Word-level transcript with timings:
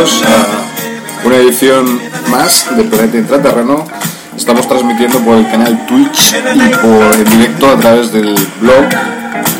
A 0.00 1.26
una 1.26 1.36
edición 1.36 2.00
más 2.30 2.74
de 2.74 2.84
Planeta 2.84 3.18
Intraterreno. 3.18 3.86
Estamos 4.34 4.66
transmitiendo 4.66 5.18
por 5.18 5.36
el 5.36 5.46
canal 5.50 5.84
Twitch 5.86 6.36
y 6.54 6.74
por 6.76 7.14
en 7.16 7.24
directo 7.26 7.68
a 7.68 7.76
través 7.76 8.10
del 8.10 8.34
blog 8.62 8.88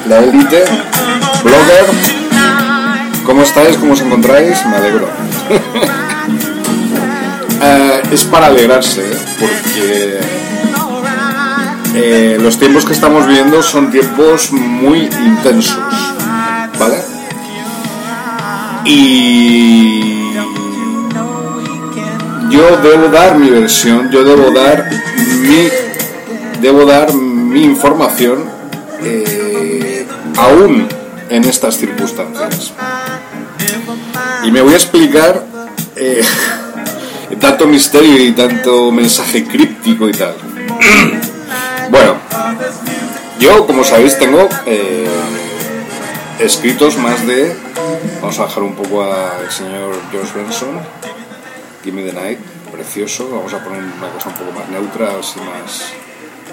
La 0.09 0.21
Elite, 0.21 0.65
blogger. 1.45 1.85
¿Cómo 3.27 3.43
estáis? 3.43 3.77
¿Cómo 3.77 3.93
os 3.93 4.01
encontráis? 4.01 4.65
Me 4.65 4.77
alegro. 4.77 5.09
Eh, 7.63 8.03
es 8.11 8.25
para 8.25 8.47
alegrarse, 8.47 9.03
¿eh? 9.03 9.19
porque 9.39 10.19
eh, 11.95 12.39
los 12.41 12.59
tiempos 12.59 12.87
que 12.87 12.95
estamos 12.95 13.27
viviendo 13.27 13.63
son 13.63 13.91
tiempos 13.91 14.51
muy 14.51 15.01
intensos, 15.01 15.77
¿vale? 16.79 16.97
Y 18.87 20.20
yo 22.51 22.77
debo 22.79 23.09
dar 23.09 23.39
mi 23.39 23.51
versión, 23.51 24.11
yo 24.11 24.25
debo 24.25 24.51
dar 24.51 24.89
mi, 25.43 25.69
debo 26.61 26.85
dar 26.85 27.13
mi 27.15 27.63
información 27.63 28.45
eh, 29.03 30.07
aún 30.37 30.89
en 31.29 31.45
estas 31.45 31.77
circunstancias. 31.77 32.73
Y 34.45 34.51
me 34.51 34.61
voy 34.63 34.75
a 34.75 34.77
explicar 34.77 35.45
eh, 35.97 36.23
tanto 37.41 37.67
misterio 37.67 38.25
y 38.25 38.33
tanto 38.33 38.91
mensaje 38.91 39.45
críptico 39.45 40.09
y 40.09 40.13
tal. 40.13 40.35
Bueno, 41.91 42.15
yo 43.41 43.67
como 43.67 43.83
sabéis 43.83 44.17
tengo 44.17 44.49
eh, 44.65 45.09
escritos 46.39 46.97
más 46.99 47.27
de 47.27 47.53
Vamos 48.21 48.39
a 48.39 48.43
bajar 48.43 48.63
un 48.63 48.75
poco 48.75 49.03
al 49.03 49.51
señor 49.51 49.95
George 50.11 50.39
Benson. 50.39 50.79
Give 51.83 51.97
me 51.97 52.05
the 52.05 52.13
night, 52.13 52.39
precioso. 52.71 53.31
Vamos 53.31 53.55
a 53.55 53.65
poner 53.65 53.83
una 53.83 54.09
cosa 54.13 54.29
un 54.29 54.35
poco 54.35 54.53
más 54.53 54.69
neutra, 54.69 55.19
así 55.19 55.41
más 55.41 55.93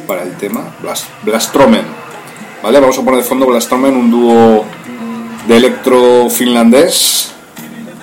para 0.07 0.23
el 0.23 0.37
tema. 0.37 0.73
Blast, 0.81 1.05
Blastromen. 1.23 1.85
¿Vale? 2.63 2.79
Vamos 2.79 2.97
a 2.97 3.01
poner 3.03 3.21
de 3.21 3.27
fondo 3.27 3.45
Blastromen, 3.45 3.95
un 3.95 4.09
dúo 4.09 4.65
de 5.47 5.57
electro 5.57 6.29
finlandés, 6.29 7.31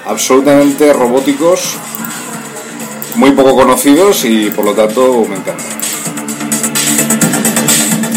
absolutamente 0.07 0.93
robóticos, 0.93 1.77
muy 3.17 3.33
poco 3.33 3.55
conocidos 3.55 4.25
y 4.25 4.51
por 4.51 4.67
lo 4.67 4.75
tanto 4.75 5.25
me 5.29 5.37
encanta. 5.37 5.65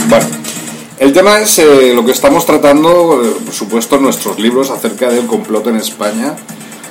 Bueno, 0.09 0.25
el 1.00 1.13
tema 1.13 1.39
es 1.39 1.59
eh, 1.59 1.94
lo 1.94 2.06
que 2.06 2.12
estamos 2.12 2.45
tratando, 2.45 3.22
eh, 3.24 3.35
por 3.45 3.53
supuesto, 3.53 3.95
en 3.95 4.03
nuestros 4.03 4.39
libros 4.39 4.69
acerca 4.69 5.09
del 5.09 5.25
complot 5.25 5.68
en 5.68 5.78
España, 5.78 6.35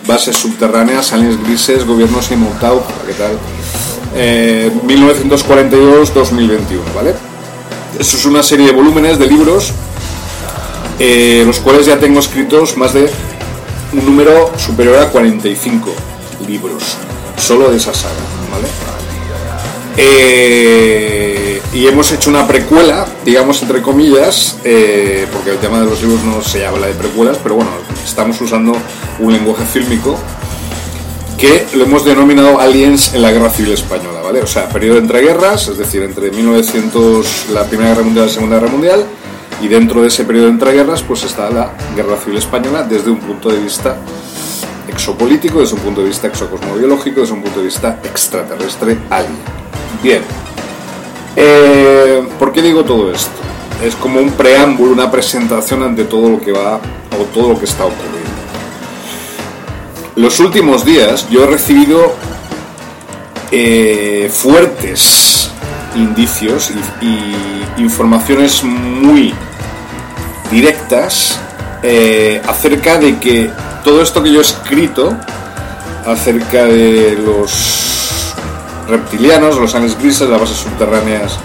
bases 0.07 0.37
subterráneas, 0.37 1.13
aliens 1.13 1.43
grises, 1.43 1.85
gobiernos 1.85 2.31
inmutados, 2.31 2.85
¿qué 3.07 3.13
tal? 3.15 3.39
Eh, 4.15 4.71
1942-2021, 4.87 6.95
¿vale? 6.95 7.15
Eso 7.99 8.17
es 8.17 8.25
una 8.25 8.43
serie 8.43 8.67
de 8.67 8.73
volúmenes 8.73 9.19
de 9.19 9.27
libros, 9.27 9.73
eh, 10.99 11.43
los 11.47 11.61
cuales 11.61 11.87
ya 11.87 11.99
tengo 11.99 12.21
escritos 12.21 12.77
más 12.77 12.95
de 12.95 13.11
un 13.93 14.05
número 14.05 14.53
superior 14.59 14.99
a 14.99 15.11
45 15.11 15.93
libros, 16.47 16.83
solo 17.37 17.71
de 17.71 17.77
esa 17.77 17.93
saga, 17.93 18.15
¿vale? 18.51 18.69
Eh, 19.97 21.46
y 21.73 21.87
hemos 21.87 22.11
hecho 22.13 22.31
una 22.31 22.47
precuela, 22.47 23.07
digamos 23.25 23.63
entre 23.63 23.83
comillas, 23.83 24.59
eh, 24.65 25.27
porque 25.33 25.51
el 25.51 25.59
tema 25.59 25.81
de 25.81 25.87
los 25.87 26.03
libros 26.03 26.23
no 26.25 26.43
se 26.43 26.67
habla 26.67 26.87
de 26.87 26.95
precuelas, 26.95 27.39
pero 27.43 27.57
bueno, 27.57 27.71
estamos 28.05 28.41
usando 28.41 28.73
un 29.19 29.33
lenguaje 29.33 29.65
fílmico 29.65 30.19
que 31.39 31.67
lo 31.75 31.85
hemos 31.85 32.05
denominado 32.05 32.59
Aliens 32.61 33.13
en 33.15 33.21
la 33.23 33.31
Guerra 33.31 33.51
Civil 33.51 33.73
Española, 33.73 34.21
¿vale? 34.23 34.41
O 34.41 34.47
sea, 34.47 34.69
periodo 34.69 34.99
entre 34.99 35.21
guerras, 35.21 35.69
es 35.69 35.77
decir, 35.77 36.03
entre 36.03 36.31
1900, 36.31 37.47
la 37.53 37.65
Primera 37.65 37.91
Guerra 37.91 38.05
Mundial 38.05 38.25
y 38.25 38.29
la 38.29 38.35
Segunda 38.35 38.57
Guerra 38.57 38.73
Mundial, 38.73 39.07
y 39.61 39.69
dentro 39.69 40.01
de 40.01 40.09
ese 40.09 40.25
periodo 40.25 40.49
entre 40.49 40.73
guerras, 40.73 41.03
pues 41.03 41.25
está 41.25 41.51
la 41.51 41.73
Guerra 41.95 42.17
Civil 42.17 42.39
Española 42.39 42.83
desde 42.85 43.11
un 43.11 43.19
punto 43.19 43.51
de 43.51 43.59
vista 43.59 43.97
exopolítico, 44.89 45.61
desde 45.61 45.75
un 45.75 45.81
punto 45.81 46.01
de 46.01 46.09
vista 46.09 46.27
exocosmobiológico, 46.27 47.21
desde 47.21 47.35
un 47.35 47.43
punto 47.43 47.61
de 47.61 47.67
vista 47.67 48.01
extraterrestre 48.03 48.97
alien. 49.11 49.37
Bien, 50.03 50.23
eh, 51.37 52.27
¿por 52.39 52.53
qué 52.53 52.63
digo 52.63 52.85
todo 52.85 53.13
esto? 53.13 53.31
Es 53.85 53.95
como 53.95 54.21
un 54.21 54.33
preámbulo, 54.33 54.93
una 54.93 55.11
presentación 55.11 55.83
ante 55.83 56.05
todo 56.05 56.31
lo 56.31 56.41
que 56.41 56.53
va 56.53 56.81
o 57.19 57.25
todo 57.35 57.51
lo 57.51 57.59
que 57.59 57.67
está 57.67 57.85
ocurriendo. 57.85 58.17
Los 60.17 60.41
últimos 60.41 60.85
días 60.85 61.29
yo 61.29 61.45
he 61.45 61.47
recibido 61.47 62.15
eh, 63.53 64.31
fuertes 64.33 65.51
indicios 65.95 66.73
y, 67.01 67.81
informaciones 67.81 68.65
muy 68.65 69.35
directas 70.51 71.39
eh, 71.83 72.41
acerca 72.49 72.97
de 72.97 73.19
que 73.19 73.51
todo 73.85 74.01
esto 74.01 74.23
que 74.23 74.33
yo 74.33 74.39
he 74.39 74.43
escrito 74.43 75.15
acerca 76.07 76.65
de 76.65 77.19
los 77.23 77.96
reptilianos, 78.89 79.59
los 79.59 79.75
aliens 79.75 79.99
grises, 79.99 80.29
las 80.29 80.41
bases 80.41 80.57
subterráneas 80.57 81.39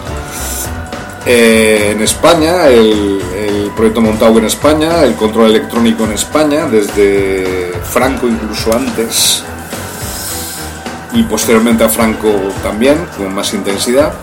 eh, 1.26 1.92
en 1.92 2.02
España, 2.02 2.68
el, 2.68 3.20
proyecto 3.76 4.02
Montauk 4.02 4.38
en 4.38 4.46
España, 4.46 5.04
el 5.04 5.16
control 5.16 5.52
electrónico 5.52 6.04
en 6.04 6.12
España, 6.12 6.66
desde 6.66 7.72
Franco 7.84 8.28
incluso 8.28 8.76
antes 8.76 9.44
y 11.14 11.24
posteriormente 11.24 11.84
a 11.84 11.90
Franco 11.90 12.30
también, 12.62 12.98
con 13.18 13.34
más 13.34 13.54
intensidad. 13.54 14.14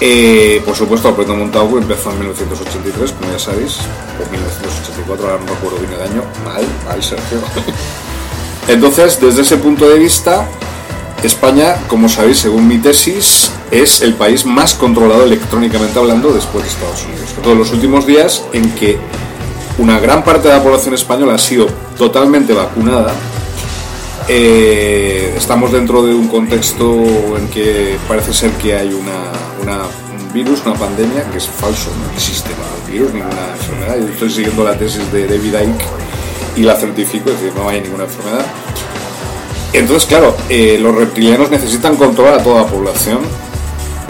Eh, 0.00 0.60
por 0.66 0.76
supuesto, 0.76 1.08
el 1.08 1.14
proyecto 1.14 1.36
Montauk 1.36 1.78
empezó 1.78 2.10
en 2.10 2.18
1983, 2.18 3.12
como 3.12 3.32
ya 3.32 3.38
sabéis, 3.38 3.78
o 3.78 4.30
1984, 4.30 5.26
ahora 5.26 5.42
no 5.42 5.54
recuerdo 5.54 5.78
bien 5.78 5.92
el 5.94 6.02
año. 6.02 6.22
Sergio. 7.00 7.38
Entonces, 8.68 9.20
desde 9.20 9.42
ese 9.42 9.56
punto 9.56 9.88
de 9.88 9.98
vista, 9.98 10.46
España, 11.22 11.76
como 11.88 12.08
sabéis, 12.08 12.38
según 12.38 12.68
mi 12.68 12.78
tesis, 12.78 13.50
es 13.70 14.02
el 14.02 14.14
país 14.14 14.44
más 14.46 14.74
controlado 14.74 15.24
electrónicamente 15.24 15.98
hablando 15.98 16.32
después 16.32 16.64
de 16.64 16.70
Estados 16.70 17.04
Unidos. 17.04 17.30
Todos 17.42 17.56
los 17.56 17.72
últimos 17.72 18.06
días 18.06 18.44
en 18.52 18.70
que 18.74 18.98
una 19.78 19.98
gran 19.98 20.24
parte 20.24 20.48
de 20.48 20.54
la 20.54 20.62
población 20.62 20.94
española 20.94 21.34
ha 21.34 21.38
sido 21.38 21.66
totalmente 21.98 22.52
vacunada, 22.52 23.14
eh, 24.28 25.34
estamos 25.36 25.70
dentro 25.70 26.02
de 26.04 26.12
un 26.12 26.26
contexto 26.26 27.36
en 27.38 27.48
que 27.48 27.96
parece 28.08 28.32
ser 28.32 28.50
que 28.52 28.74
hay 28.74 28.92
una, 28.92 29.80
un 30.18 30.32
virus, 30.32 30.62
una 30.66 30.74
pandemia, 30.74 31.30
que 31.30 31.38
es 31.38 31.46
falso, 31.46 31.90
no 31.96 32.12
existe 32.12 32.50
ningún 32.50 32.92
virus, 32.92 33.14
ninguna 33.14 33.52
enfermedad. 33.52 33.98
Yo 33.98 34.12
estoy 34.12 34.30
siguiendo 34.30 34.64
la 34.64 34.76
tesis 34.76 35.12
de 35.12 35.26
David 35.26 35.54
Icke 35.54 35.84
y 36.56 36.62
la 36.62 36.74
certifico, 36.74 37.30
es 37.30 37.40
decir, 37.40 37.56
no 37.56 37.68
hay 37.68 37.80
ninguna 37.82 38.04
enfermedad. 38.04 38.46
Entonces, 39.72 40.08
claro, 40.08 40.36
eh, 40.48 40.78
los 40.80 40.94
reptilianos 40.94 41.50
necesitan 41.50 41.96
controlar 41.96 42.40
a 42.40 42.42
toda 42.42 42.62
la 42.62 42.66
población 42.66 43.18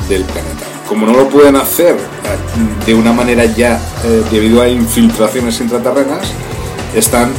del 0.09 0.25
planeta. 0.25 0.65
Como 0.89 1.07
no 1.07 1.13
lo 1.13 1.29
pueden 1.29 1.57
hacer 1.57 1.97
eh, 1.97 2.87
de 2.87 2.95
una 2.95 3.13
manera 3.13 3.45
ya 3.45 3.81
eh, 4.05 4.23
debido 4.31 4.63
a 4.63 4.69
infiltraciones 4.69 5.61
intraterrenas, 5.61 6.29
están 6.95 7.33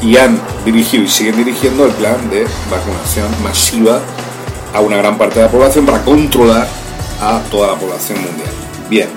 y 0.00 0.16
han 0.16 0.40
dirigido 0.64 1.04
y 1.04 1.08
siguen 1.08 1.36
dirigiendo 1.36 1.84
el 1.84 1.92
plan 1.92 2.30
de 2.30 2.46
vacunación 2.70 3.28
masiva 3.42 4.00
a 4.72 4.80
una 4.80 4.96
gran 4.96 5.18
parte 5.18 5.38
de 5.38 5.44
la 5.44 5.50
población 5.50 5.84
para 5.84 6.02
controlar 6.02 6.66
a 7.20 7.42
toda 7.50 7.72
la 7.72 7.74
población 7.74 8.22
mundial. 8.22 8.48
Bien, 8.88 9.08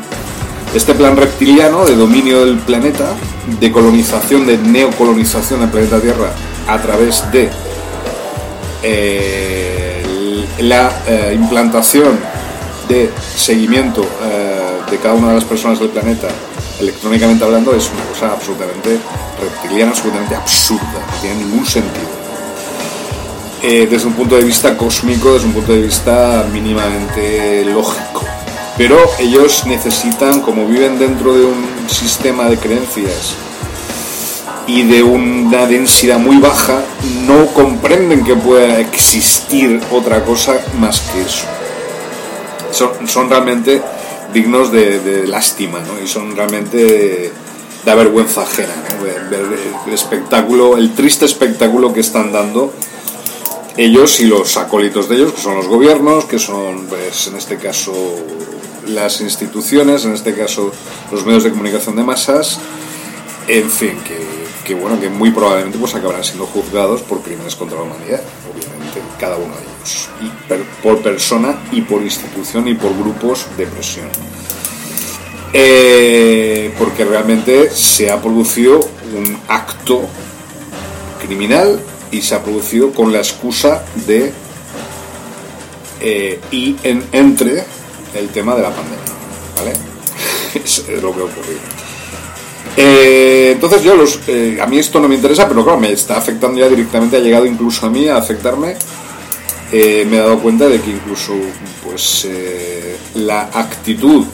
este 0.76 0.94
plan 0.94 1.16
reptiliano 1.16 1.86
de 1.86 1.96
dominio 1.96 2.46
del 2.46 2.58
planeta, 2.58 3.14
de 3.60 3.72
colonización, 3.72 4.46
de 4.46 4.58
neocolonización 4.58 5.62
del 5.62 5.70
planeta 5.70 6.02
Tierra 6.02 6.34
a 6.68 6.81
través 6.81 7.30
de 7.31 7.50
eh, 8.83 10.04
la 10.60 10.92
eh, 11.07 11.31
implantación 11.36 12.19
de 12.88 13.10
seguimiento 13.36 14.01
eh, 14.01 14.92
de 14.92 14.98
cada 14.98 15.13
una 15.13 15.30
de 15.30 15.36
las 15.36 15.45
personas 15.45 15.80
del 15.80 15.89
planeta 15.89 16.27
electrónicamente 16.80 17.44
hablando 17.44 17.74
es 17.74 17.89
una 17.89 18.04
cosa 18.06 18.31
absolutamente 18.31 18.98
reptiliana, 19.42 19.92
absolutamente 19.92 20.36
absurda, 20.36 21.06
no 21.12 21.21
tiene 21.21 21.44
ningún 21.45 21.65
sentido. 21.65 22.24
desde 23.62 24.06
un 24.06 24.13
punto 24.13 24.36
de 24.36 24.44
vista 24.44 24.75
cósmico, 24.75 25.33
desde 25.33 25.48
un 25.48 25.54
punto 25.54 25.71
de 25.71 25.81
vista 25.81 26.45
mínimamente 26.51 27.63
lógico. 27.63 28.21
Pero 28.77 28.98
ellos 29.19 29.66
necesitan, 29.66 30.42
como 30.42 30.68
viven 30.68 31.00
dentro 31.00 31.33
de 31.33 31.45
un 31.45 31.66
sistema 31.88 32.50
de 32.50 32.57
creencias 32.57 33.36
y 34.68 34.83
de 34.83 35.04
una 35.04 35.65
densidad 35.65 36.19
muy 36.19 36.38
baja, 36.38 36.83
no 37.27 37.48
comprenden 37.48 38.24
que 38.24 38.36
pueda 38.36 38.80
existir 38.80 39.81
otra 39.92 40.24
cosa 40.24 40.56
más 40.80 41.01
que 41.01 41.21
eso. 41.21 41.45
Son, 42.71 43.07
son 43.07 43.30
realmente 43.30 43.81
dignos 44.33 44.71
de, 44.71 45.27
lástima 45.27 45.80
¿no? 45.80 46.01
y 46.04 46.07
son 46.07 46.36
realmente 46.36 46.77
de, 46.77 47.31
de 47.86 47.95
vergüenza 47.95 48.42
ajena. 48.42 48.74
el 49.86 49.94
espectáculo, 49.94 50.77
el 50.77 50.94
triste 50.94 51.25
espectáculo 51.25 51.94
que 51.94 52.00
están 52.00 52.31
dando 52.31 52.74
ellos 53.77 54.19
y 54.19 54.25
los 54.25 54.57
acólitos 54.57 55.09
de 55.09 55.16
ellos, 55.16 55.33
que 55.33 55.42
son 55.42 55.56
los 55.56 55.68
gobiernos, 55.68 56.25
que 56.25 56.38
son, 56.39 56.86
pues, 56.88 57.27
en 57.27 57.36
este 57.36 57.57
caso, 57.57 57.94
las 58.88 59.21
instituciones, 59.21 60.06
en 60.06 60.13
este 60.13 60.36
caso, 60.36 60.71
los 61.12 61.25
medios 61.25 61.44
de 61.44 61.50
comunicación 61.51 61.95
de 61.95 62.04
masas, 62.04 62.59
en 63.48 63.69
fin, 63.69 64.00
que 64.06 64.43
que 64.63 64.74
bueno, 64.74 65.00
que 65.00 65.10
muy 65.10 65.31
probablemente 65.31 65.77
pues 65.77 65.94
acabarán 65.95 66.24
siendo 66.24 66.45
juzgados 66.45 67.01
por 67.01 67.21
crímenes 67.21 67.56
contra 67.56 67.77
la 67.77 67.83
humanidad, 67.83 68.21
obviamente, 68.50 69.01
cada 69.19 69.36
uno 69.38 69.54
de 69.56 69.62
ellos, 69.62 70.10
y 70.21 70.81
por 70.81 71.01
persona 71.01 71.57
y 71.71 71.81
por 71.81 72.01
institución 72.01 72.68
y 72.68 72.74
por 72.74 72.95
grupos 72.98 73.45
de 73.57 73.68
presión. 73.68 74.07
Eh, 75.56 76.74
porque 76.80 77.06
realmente 77.06 77.69
se 77.69 78.10
ha 78.10 78.19
producido 78.21 78.80
un 79.15 79.38
acto 79.48 80.01
criminal 81.24 81.80
y 82.12 82.21
se 82.21 82.36
ha 82.36 82.44
producido 82.44 82.92
con 82.92 83.12
la 83.12 83.19
excusa 83.19 83.83
de 84.07 84.33
eh, 86.01 86.39
y 86.51 86.75
en, 86.83 87.06
entre 87.12 87.63
el 88.16 88.30
tema 88.30 88.56
de 88.56 88.62
la 88.63 88.69
pandemia, 88.69 88.98
¿vale? 89.56 89.74
es 90.63 90.88
lo 91.01 91.13
que 91.13 91.21
ha 91.21 91.25
ocurrido. 91.25 91.82
Eh, 92.75 93.52
entonces 93.54 93.84
yo 93.84 93.96
los, 93.96 94.20
eh, 94.28 94.58
a 94.62 94.66
mí 94.66 94.80
esto 94.80 95.00
no 95.00 95.08
me 95.08 95.16
interesa, 95.16 95.48
pero 95.48 95.64
claro, 95.64 95.80
me 95.80 95.92
está 95.92 96.18
afectando 96.18 96.60
ya 96.60 96.68
directamente, 96.68 97.18
ha 97.18 97.19
llegado 97.19 97.45
incluso 97.45 97.86
a 97.86 97.90
mí 97.90 98.07
a 98.07 98.18
afectarme. 98.18 98.76
Eh, 99.71 100.06
me 100.09 100.18
he 100.18 100.19
dado 100.19 100.40
cuenta 100.40 100.68
de 100.68 100.80
que 100.80 100.92
incluso 100.92 101.33
pues 101.83 102.28
la 103.16 103.50
actitud 103.54 104.26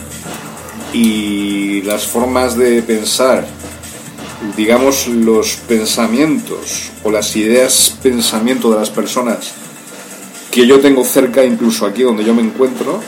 y 0.94 1.82
las 1.84 2.06
formas 2.06 2.58
de 2.58 2.82
pensar, 2.82 3.48
digamos 4.58 5.08
los 5.08 5.56
pensamientos 5.68 6.92
o 7.04 7.12
las 7.12 7.36
ideas 7.36 7.98
pensamiento 8.02 8.72
de 8.72 8.80
las 8.80 8.90
personas 8.90 9.54
que 10.52 10.66
yo 10.66 10.80
tengo 10.80 11.04
cerca, 11.04 11.46
incluso 11.46 11.86
aquí 11.86 12.04
donde 12.04 12.24
yo 12.24 12.34
me 12.34 12.42
encuentro, 12.42 13.02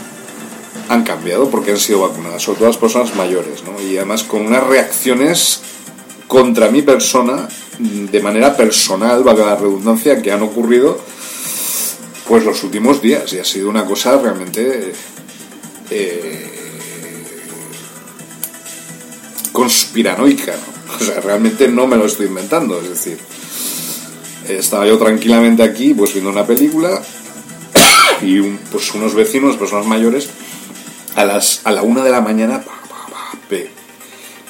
han 0.89 1.03
cambiado 1.03 1.49
porque 1.49 1.71
han 1.71 1.79
sido 1.79 2.01
vacunadas, 2.01 2.41
sobre 2.41 2.59
todo 2.59 2.67
las 2.69 2.77
personas 2.77 3.15
mayores, 3.15 3.63
¿no? 3.63 3.81
y 3.81 3.97
además 3.97 4.23
con 4.23 4.45
unas 4.45 4.65
reacciones 4.65 5.61
contra 6.27 6.69
mi 6.69 6.81
persona, 6.81 7.49
de 7.77 8.21
manera 8.21 8.55
personal, 8.55 9.21
valga 9.23 9.47
la 9.47 9.55
redundancia, 9.57 10.21
que 10.21 10.31
han 10.31 10.41
ocurrido 10.41 10.97
pues 12.25 12.45
los 12.45 12.63
últimos 12.63 13.01
días. 13.01 13.33
Y 13.33 13.39
ha 13.39 13.43
sido 13.43 13.69
una 13.69 13.83
cosa 13.83 14.17
realmente 14.17 14.93
eh, 15.89 16.51
conspiranoica, 19.51 20.53
o 21.01 21.03
sea, 21.03 21.19
realmente 21.19 21.67
no 21.67 21.85
me 21.85 21.97
lo 21.97 22.05
estoy 22.05 22.27
inventando, 22.27 22.79
es 22.79 22.89
decir, 22.89 23.17
estaba 24.47 24.87
yo 24.87 24.97
tranquilamente 24.97 25.63
aquí 25.63 25.93
pues 25.93 26.13
viendo 26.13 26.29
una 26.29 26.47
película 26.47 27.01
y 28.21 28.39
pues 28.71 28.93
unos 28.93 29.13
vecinos, 29.13 29.57
personas 29.57 29.85
mayores, 29.85 30.29
a, 31.15 31.25
las, 31.25 31.61
a 31.65 31.71
la 31.71 31.81
una 31.81 32.03
de 32.03 32.11
la 32.11 32.21
mañana, 32.21 32.63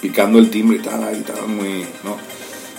picando 0.01 0.39
el 0.39 0.49
timbre 0.49 0.77
y 0.77 0.81
tal, 0.81 1.17
y 1.17 1.21
tal, 1.21 1.47
muy, 1.47 1.85
¿no? 2.03 2.17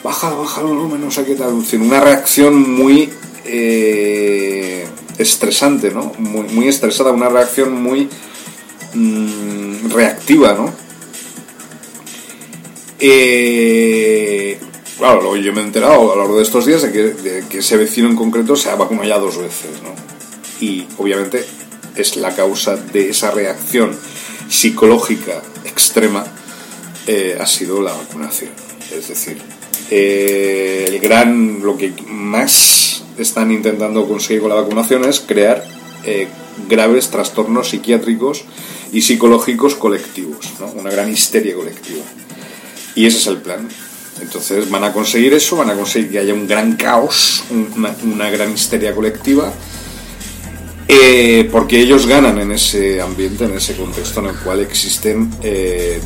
Baja, 0.02 0.30
baja 0.30 0.60
el 0.60 0.66
volumen, 0.66 1.00
no 1.00 1.10
sé 1.10 1.24
qué 1.24 1.36
tal, 1.36 1.62
una 1.80 2.00
reacción 2.00 2.68
muy 2.68 3.08
eh, 3.44 4.86
estresante, 5.18 5.90
¿no? 5.92 6.12
Muy, 6.18 6.48
muy, 6.48 6.68
estresada, 6.68 7.12
una 7.12 7.28
reacción 7.28 7.80
muy 7.80 8.08
mm, 8.94 9.90
reactiva, 9.90 10.54
¿no? 10.54 10.72
Eh, 12.98 14.58
claro, 14.98 15.36
yo 15.36 15.52
me 15.52 15.60
he 15.60 15.64
enterado 15.64 16.12
a 16.12 16.16
lo 16.16 16.22
largo 16.22 16.36
de 16.36 16.42
estos 16.42 16.66
días 16.66 16.82
de 16.82 16.92
que, 16.92 17.02
de 17.02 17.58
ese 17.58 17.76
vecino 17.76 18.08
en 18.08 18.16
concreto 18.16 18.56
se 18.56 18.70
ha 18.70 18.74
vacunado 18.74 19.08
ya 19.08 19.18
dos 19.18 19.38
veces, 19.38 19.70
¿no? 19.82 19.94
Y 20.60 20.86
obviamente 20.98 21.44
es 21.96 22.16
la 22.16 22.34
causa 22.34 22.76
de 22.76 23.10
esa 23.10 23.30
reacción 23.30 23.96
psicológica 24.48 25.42
extrema 25.64 26.24
eh, 27.06 27.36
ha 27.40 27.46
sido 27.46 27.80
la 27.82 27.92
vacunación. 27.92 28.50
Es 28.94 29.08
decir, 29.08 29.38
eh, 29.90 30.84
el 30.88 31.00
gran, 31.00 31.62
lo 31.62 31.76
que 31.76 31.92
más 32.06 33.02
están 33.18 33.50
intentando 33.50 34.06
conseguir 34.06 34.40
con 34.40 34.50
la 34.50 34.56
vacunación 34.56 35.04
es 35.04 35.20
crear 35.20 35.64
eh, 36.04 36.28
graves 36.68 37.10
trastornos 37.10 37.70
psiquiátricos 37.70 38.44
y 38.92 39.02
psicológicos 39.02 39.74
colectivos, 39.74 40.52
una 40.74 40.90
gran 40.90 41.10
histeria 41.10 41.54
colectiva. 41.54 42.04
Y 42.94 43.06
ese 43.06 43.18
es 43.18 43.26
el 43.26 43.38
plan. 43.38 43.68
Entonces 44.20 44.70
van 44.70 44.84
a 44.84 44.92
conseguir 44.92 45.32
eso, 45.32 45.56
van 45.56 45.70
a 45.70 45.74
conseguir 45.74 46.10
que 46.10 46.18
haya 46.18 46.34
un 46.34 46.46
gran 46.46 46.76
caos, 46.76 47.42
una 48.04 48.30
gran 48.30 48.52
histeria 48.52 48.94
colectiva 48.94 49.52
eh, 50.94 51.48
porque 51.50 51.80
ellos 51.80 52.06
ganan 52.06 52.38
en 52.38 52.52
ese 52.52 53.00
ambiente, 53.00 53.44
en 53.44 53.54
ese 53.54 53.74
contexto 53.74 54.20
en 54.20 54.26
el 54.26 54.36
cual 54.36 54.60
existen, 54.60 55.30
eh, 55.42 56.00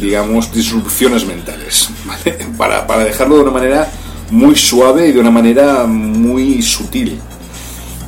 digamos, 0.00 0.52
disrupciones 0.52 1.26
mentales, 1.26 1.90
para, 2.56 2.86
para 2.86 3.04
dejarlo 3.04 3.36
de 3.36 3.42
una 3.42 3.50
manera 3.50 3.90
muy 4.30 4.54
suave 4.54 5.08
y 5.08 5.12
de 5.12 5.18
una 5.18 5.32
manera 5.32 5.84
muy 5.86 6.62
sutil. 6.62 7.18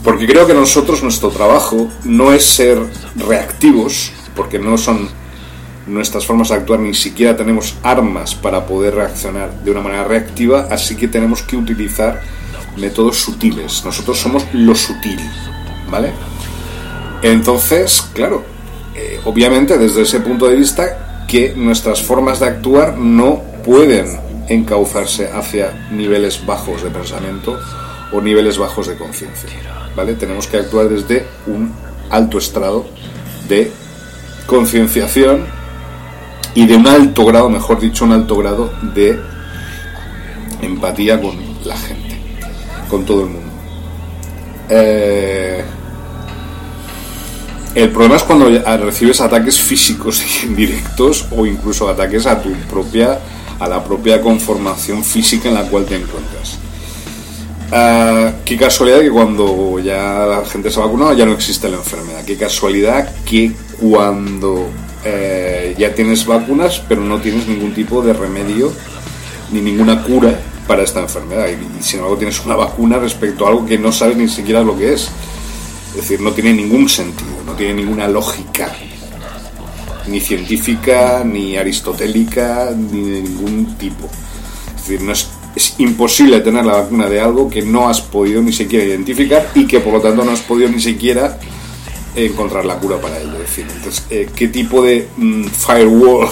Porque 0.05 0.27
creo 0.27 0.47
que 0.47 0.55
nosotros, 0.55 1.03
nuestro 1.03 1.31
trabajo, 1.31 1.89
no 2.05 2.33
es 2.33 2.45
ser 2.45 2.79
reactivos, 3.17 4.13
porque 4.37 4.61
no 4.61 4.79
son 4.79 5.09
nuestras 5.89 6.25
formas 6.25 6.51
de 6.51 6.55
actuar, 6.55 6.79
ni 6.79 6.95
siquiera 6.95 7.37
tenemos 7.37 7.75
armas 7.83 8.37
para 8.37 8.67
poder 8.67 8.95
reaccionar 8.95 9.65
de 9.65 9.71
una 9.73 9.81
manera 9.81 10.05
reactiva, 10.05 10.69
así 10.71 10.95
que 10.95 11.09
tenemos 11.09 11.43
que 11.43 11.57
utilizar 11.57 12.21
métodos 12.77 13.17
sutiles. 13.17 13.85
Nosotros 13.85 14.19
somos 14.19 14.47
lo 14.53 14.77
sutil. 14.77 15.19
¿Vale? 15.93 16.13
Entonces, 17.23 18.03
claro, 18.15 18.43
eh, 18.97 19.21
obviamente 19.25 19.79
desde 19.79 20.03
ese 20.03 20.19
punto 20.21 20.49
de 20.49 20.57
vista 20.57 21.25
que 21.29 21.53
nuestras 21.55 22.03
formas 22.03 22.41
de 22.41 22.47
actuar 22.47 22.99
no 22.99 23.43
pueden 23.65 24.19
encauzarse 24.49 25.31
hacia 25.31 25.89
niveles 25.93 26.45
bajos 26.45 26.83
de 26.83 26.91
pensamiento 26.91 27.61
o 28.11 28.21
niveles 28.21 28.59
bajos 28.59 28.89
de 28.89 28.97
conciencia. 28.97 29.49
¿Vale? 29.95 30.15
Tenemos 30.15 30.47
que 30.47 30.57
actuar 30.57 30.89
desde 30.89 31.27
un 31.47 31.73
alto 32.11 32.39
estrado 32.39 32.87
de 33.49 33.71
concienciación 34.47 35.47
y 36.55 36.67
de 36.67 36.77
un 36.77 36.87
alto 36.87 37.25
grado, 37.27 37.49
mejor 37.49 37.79
dicho, 37.79 38.05
un 38.05 38.13
alto 38.13 38.37
grado 38.37 38.73
de 38.95 39.21
empatía 40.63 41.21
con 41.21 41.37
la 41.65 41.77
gente, 41.77 42.19
con 42.89 43.05
todo 43.05 43.25
el 43.25 43.29
mundo. 43.29 43.53
Eh, 44.69 45.63
el 47.75 47.91
problema 47.91 48.17
es 48.17 48.23
cuando 48.23 48.49
recibes 48.49 49.21
ataques 49.21 49.59
físicos 49.59 50.23
indirectos 50.45 51.27
o 51.31 51.47
incluso 51.47 51.89
ataques 51.89 52.27
a 52.27 52.41
tu 52.41 52.53
propia 52.71 53.19
a 53.59 53.69
la 53.69 53.85
propia 53.85 54.21
conformación 54.21 55.05
física 55.05 55.49
en 55.49 55.55
la 55.55 55.63
cual 55.63 55.85
te 55.85 55.95
encuentras. 55.95 56.59
Ah, 57.71 58.33
qué 58.45 58.57
casualidad 58.57 59.01
que 59.01 59.11
cuando 59.11 59.79
ya 59.79 60.27
la 60.27 60.45
gente 60.45 60.71
se 60.71 60.81
ha 60.81 60.85
vacunado 60.85 61.15
ya 61.15 61.25
no 61.25 61.33
existe 61.33 61.69
la 61.69 61.77
enfermedad. 61.77 62.25
Qué 62.25 62.37
casualidad 62.37 63.15
que 63.25 63.53
cuando 63.81 64.69
eh, 65.05 65.75
ya 65.79 65.95
tienes 65.95 66.27
vacunas 66.27 66.83
pero 66.89 67.03
no 67.03 67.21
tienes 67.21 67.47
ningún 67.47 67.73
tipo 67.73 68.03
de 68.03 68.13
remedio 68.13 68.73
ni 69.53 69.61
ninguna 69.61 70.03
cura 70.03 70.39
para 70.67 70.83
esta 70.83 71.01
enfermedad. 71.01 71.47
Y, 71.49 71.79
y 71.79 71.83
sin 71.83 71.99
embargo 71.99 72.19
tienes 72.19 72.45
una 72.45 72.57
vacuna 72.57 72.99
respecto 72.99 73.47
a 73.47 73.51
algo 73.51 73.65
que 73.65 73.79
no 73.79 73.93
sabes 73.93 74.17
ni 74.17 74.29
siquiera 74.29 74.63
lo 74.63 74.77
que 74.77 74.95
es. 74.95 75.09
Es 75.93 75.97
decir, 75.97 76.21
no 76.21 76.33
tiene 76.33 76.53
ningún 76.55 76.89
sentido, 76.89 77.31
no 77.45 77.53
tiene 77.53 77.75
ninguna 77.75 78.09
lógica 78.09 78.75
ni 80.07 80.21
científica, 80.21 81.23
ni 81.25 81.57
aristotélica, 81.57 82.71
ni 82.77 83.11
de 83.11 83.23
ningún 83.23 83.77
tipo. 83.79 84.09
Es 84.75 84.83
decir, 84.83 85.03
no 85.03 85.13
es, 85.13 85.29
es, 85.55 85.75
imposible 85.79 86.41
tener 86.41 86.65
la 86.65 86.75
vacuna 86.75 87.09
de 87.09 87.21
algo 87.21 87.49
que 87.49 87.63
no 87.63 87.89
has 87.89 88.01
podido 88.01 88.43
ni 88.43 88.53
siquiera 88.53 88.85
identificar 88.85 89.51
y 89.55 89.67
que 89.67 89.81
por 89.81 89.93
lo 89.93 90.01
tanto 90.01 90.25
no 90.25 90.33
has 90.33 90.41
podido 90.41 90.69
ni 90.69 90.81
siquiera 90.81 91.39
encontrar 92.15 92.65
la 92.65 92.77
cura 92.77 93.01
para 93.01 93.19
ello. 93.19 93.35
Es 93.35 93.51
decir, 93.51 93.67
entonces, 93.75 94.05
eh, 94.11 94.29
¿qué 94.35 94.49
tipo 94.49 94.83
de 94.83 95.09
mm, 95.17 95.45
firewall 95.45 96.29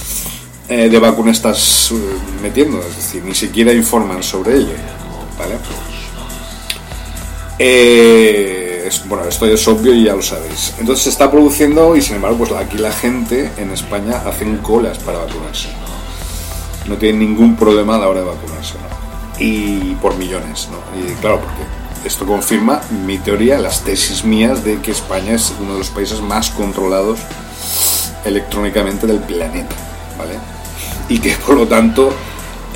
eh, 0.68 0.88
de 0.88 0.98
vacuna 0.98 1.30
estás 1.30 1.90
uh, 1.90 2.42
metiendo? 2.42 2.80
Es 2.80 2.96
decir, 2.96 3.22
ni 3.24 3.34
siquiera 3.34 3.72
informan 3.72 4.22
sobre 4.22 4.56
ello. 4.56 4.74
¿Vale? 5.38 5.54
Eh, 7.58 8.65
bueno, 9.06 9.24
esto 9.24 9.46
es 9.46 9.66
obvio 9.68 9.94
y 9.94 10.04
ya 10.04 10.14
lo 10.14 10.22
sabéis. 10.22 10.74
Entonces 10.78 11.04
se 11.04 11.10
está 11.10 11.30
produciendo 11.30 11.96
y 11.96 12.02
sin 12.02 12.16
embargo, 12.16 12.38
pues 12.38 12.52
aquí 12.52 12.78
la 12.78 12.92
gente 12.92 13.50
en 13.56 13.70
España 13.70 14.22
hacen 14.26 14.58
colas 14.58 14.98
para 14.98 15.18
vacunarse. 15.18 15.68
No 16.88 16.96
tienen 16.96 17.20
ningún 17.20 17.56
problema 17.56 17.96
a 17.96 17.98
la 17.98 18.08
hora 18.08 18.20
de 18.20 18.26
vacunarse. 18.26 18.74
Y 19.38 19.94
por 19.96 20.16
millones, 20.16 20.68
¿no? 20.70 20.78
Y 21.00 21.12
claro, 21.14 21.40
porque 21.40 21.62
esto 22.06 22.24
confirma 22.24 22.80
mi 23.04 23.18
teoría, 23.18 23.58
las 23.58 23.82
tesis 23.82 24.24
mías 24.24 24.64
de 24.64 24.80
que 24.80 24.92
España 24.92 25.34
es 25.34 25.52
uno 25.60 25.72
de 25.72 25.78
los 25.80 25.90
países 25.90 26.20
más 26.20 26.50
controlados 26.50 27.18
electrónicamente 28.24 29.06
del 29.06 29.18
planeta, 29.20 29.74
¿vale? 30.18 30.34
Y 31.08 31.18
que 31.18 31.34
por 31.46 31.56
lo 31.56 31.66
tanto 31.66 32.12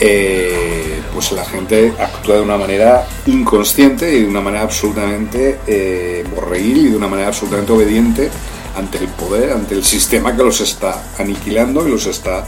eh, 0.01 1.03
pues 1.13 1.33
la 1.33 1.45
gente 1.45 1.93
actúa 1.99 2.37
de 2.37 2.41
una 2.41 2.57
manera 2.57 3.07
inconsciente 3.27 4.15
y 4.17 4.23
de 4.23 4.29
una 4.29 4.41
manera 4.41 4.63
absolutamente 4.63 5.61
eh, 5.67 6.25
y 6.57 6.89
de 6.89 6.97
una 6.97 7.09
manera 7.09 7.29
absolutamente 7.29 7.73
obediente 7.73 8.31
ante 8.77 8.99
el 8.99 9.09
poder, 9.09 9.53
ante 9.53 9.75
el 9.75 9.85
sistema 9.85 10.35
que 10.35 10.43
los 10.43 10.61
está 10.61 11.03
aniquilando 11.19 11.87
y 11.87 11.91
los 11.91 12.07
está 12.07 12.45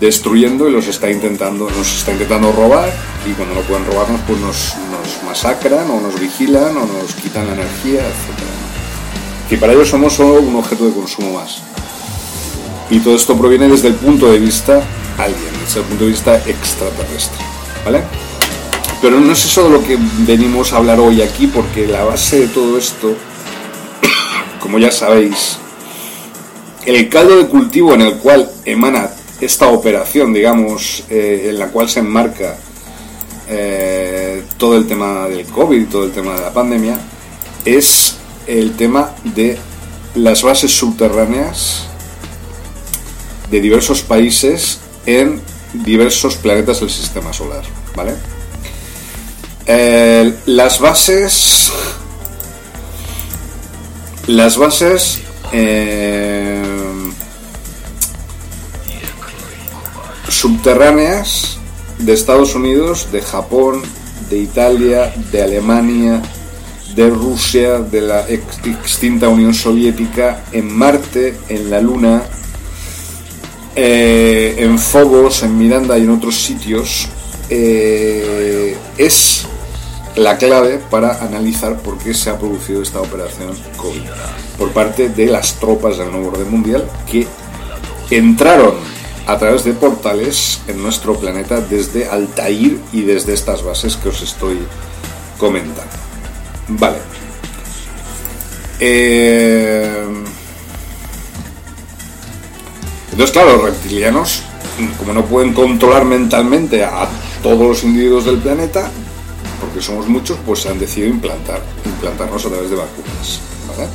destruyendo 0.00 0.68
y 0.68 0.72
los 0.72 0.86
está 0.88 1.10
intentando, 1.10 1.70
nos 1.70 1.98
está 1.98 2.12
intentando 2.12 2.52
robar 2.52 2.90
y 3.28 3.32
cuando 3.32 3.54
no 3.54 3.60
pueden 3.60 3.84
robarnos 3.86 4.20
pues 4.26 4.40
nos, 4.40 4.74
masacran 5.26 5.90
o 5.90 6.00
nos 6.00 6.18
vigilan 6.18 6.76
o 6.76 6.86
nos 6.86 7.14
quitan 7.14 7.46
la 7.46 7.54
energía, 7.54 8.00
etc. 8.00 9.50
Y 9.50 9.56
para 9.56 9.72
ello 9.72 9.84
somos 9.84 10.14
solo 10.14 10.40
un 10.40 10.56
objeto 10.56 10.86
de 10.86 10.92
consumo 10.92 11.34
más. 11.38 11.62
Y 12.90 13.00
todo 13.00 13.14
esto 13.14 13.36
proviene 13.36 13.68
desde 13.68 13.88
el 13.88 13.94
punto 13.94 14.30
de 14.30 14.38
vista 14.38 14.82
alguien, 15.18 15.52
desde 15.64 15.80
el 15.80 15.86
punto 15.86 16.04
de 16.04 16.10
vista 16.10 16.36
extraterrestre. 16.36 17.44
¿Vale? 17.84 18.02
Pero 19.00 19.18
no 19.18 19.32
es 19.32 19.44
eso 19.44 19.64
de 19.64 19.70
lo 19.70 19.84
que 19.84 19.98
venimos 20.18 20.72
a 20.72 20.76
hablar 20.76 21.00
hoy 21.00 21.22
aquí, 21.22 21.48
porque 21.48 21.86
la 21.86 22.04
base 22.04 22.40
de 22.40 22.48
todo 22.48 22.78
esto, 22.78 23.14
como 24.60 24.78
ya 24.78 24.92
sabéis, 24.92 25.58
el 26.86 27.08
caldo 27.08 27.36
de 27.36 27.46
cultivo 27.46 27.94
en 27.94 28.02
el 28.02 28.14
cual 28.18 28.50
emana 28.64 29.10
esta 29.40 29.68
operación, 29.68 30.32
digamos, 30.32 31.04
eh, 31.10 31.48
en 31.50 31.58
la 31.58 31.68
cual 31.68 31.88
se 31.88 32.00
enmarca 32.00 32.56
eh, 33.48 34.44
todo 34.56 34.76
el 34.76 34.86
tema 34.86 35.28
del 35.28 35.46
COVID, 35.46 35.86
todo 35.88 36.04
el 36.04 36.12
tema 36.12 36.34
de 36.34 36.40
la 36.42 36.52
pandemia, 36.52 36.98
es 37.64 38.16
el 38.46 38.76
tema 38.76 39.10
de 39.24 39.58
las 40.14 40.42
bases 40.42 40.70
subterráneas 40.70 41.86
de 43.50 43.60
diversos 43.60 44.02
países 44.02 44.81
en 45.06 45.40
diversos 45.72 46.36
planetas 46.36 46.80
del 46.80 46.90
sistema 46.90 47.32
solar, 47.32 47.62
¿vale? 47.96 48.14
Eh, 49.66 50.34
las 50.46 50.80
bases. 50.80 51.72
Las 54.26 54.56
bases. 54.56 55.20
Eh, 55.52 56.62
subterráneas 60.28 61.58
de 61.98 62.14
Estados 62.14 62.54
Unidos, 62.54 63.12
de 63.12 63.22
Japón, 63.22 63.82
de 64.28 64.38
Italia, 64.38 65.14
de 65.30 65.42
Alemania, 65.42 66.22
de 66.96 67.10
Rusia, 67.10 67.78
de 67.78 68.00
la 68.00 68.28
extinta 68.28 69.28
Unión 69.28 69.54
Soviética, 69.54 70.44
en 70.52 70.72
Marte, 70.74 71.36
en 71.48 71.70
la 71.70 71.80
Luna, 71.80 72.22
eh, 73.74 74.56
en 74.58 74.78
Fogos, 74.78 75.42
en 75.42 75.56
Miranda 75.56 75.98
y 75.98 76.02
en 76.02 76.10
otros 76.10 76.36
sitios, 76.36 77.08
eh, 77.48 78.76
es 78.98 79.46
la 80.16 80.36
clave 80.36 80.78
para 80.90 81.24
analizar 81.24 81.78
por 81.78 81.98
qué 81.98 82.12
se 82.12 82.30
ha 82.30 82.38
producido 82.38 82.82
esta 82.82 83.00
operación 83.00 83.50
COVID 83.76 84.02
por 84.58 84.70
parte 84.72 85.08
de 85.08 85.26
las 85.26 85.54
tropas 85.54 85.98
del 85.98 86.10
nuevo 86.10 86.28
orden 86.28 86.50
mundial 86.50 86.88
que 87.10 87.26
entraron 88.10 88.74
a 89.26 89.38
través 89.38 89.64
de 89.64 89.72
portales 89.72 90.60
en 90.66 90.82
nuestro 90.82 91.16
planeta 91.16 91.60
desde 91.60 92.08
Altair 92.08 92.78
y 92.92 93.02
desde 93.02 93.32
estas 93.32 93.62
bases 93.62 93.96
que 93.96 94.10
os 94.10 94.20
estoy 94.20 94.58
comentando. 95.38 95.92
Vale. 96.68 96.98
Eh, 98.80 100.04
entonces, 103.12 103.30
claro, 103.30 103.56
los 103.56 103.64
reptilianos, 103.64 104.42
como 104.98 105.12
no 105.12 105.26
pueden 105.26 105.52
controlar 105.52 106.06
mentalmente 106.06 106.82
a 106.82 107.06
todos 107.42 107.60
los 107.60 107.84
individuos 107.84 108.24
del 108.24 108.38
planeta, 108.38 108.90
porque 109.60 109.82
somos 109.82 110.08
muchos, 110.08 110.38
pues 110.46 110.60
se 110.60 110.70
han 110.70 110.78
decidido 110.78 111.10
implantar, 111.10 111.62
implantarnos 111.84 112.46
a 112.46 112.48
través 112.48 112.70
de 112.70 112.76
vacunas. 112.76 113.40
¿vale? 113.68 113.90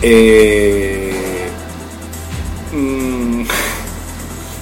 Eh, 0.00 1.50
mm, 2.72 3.42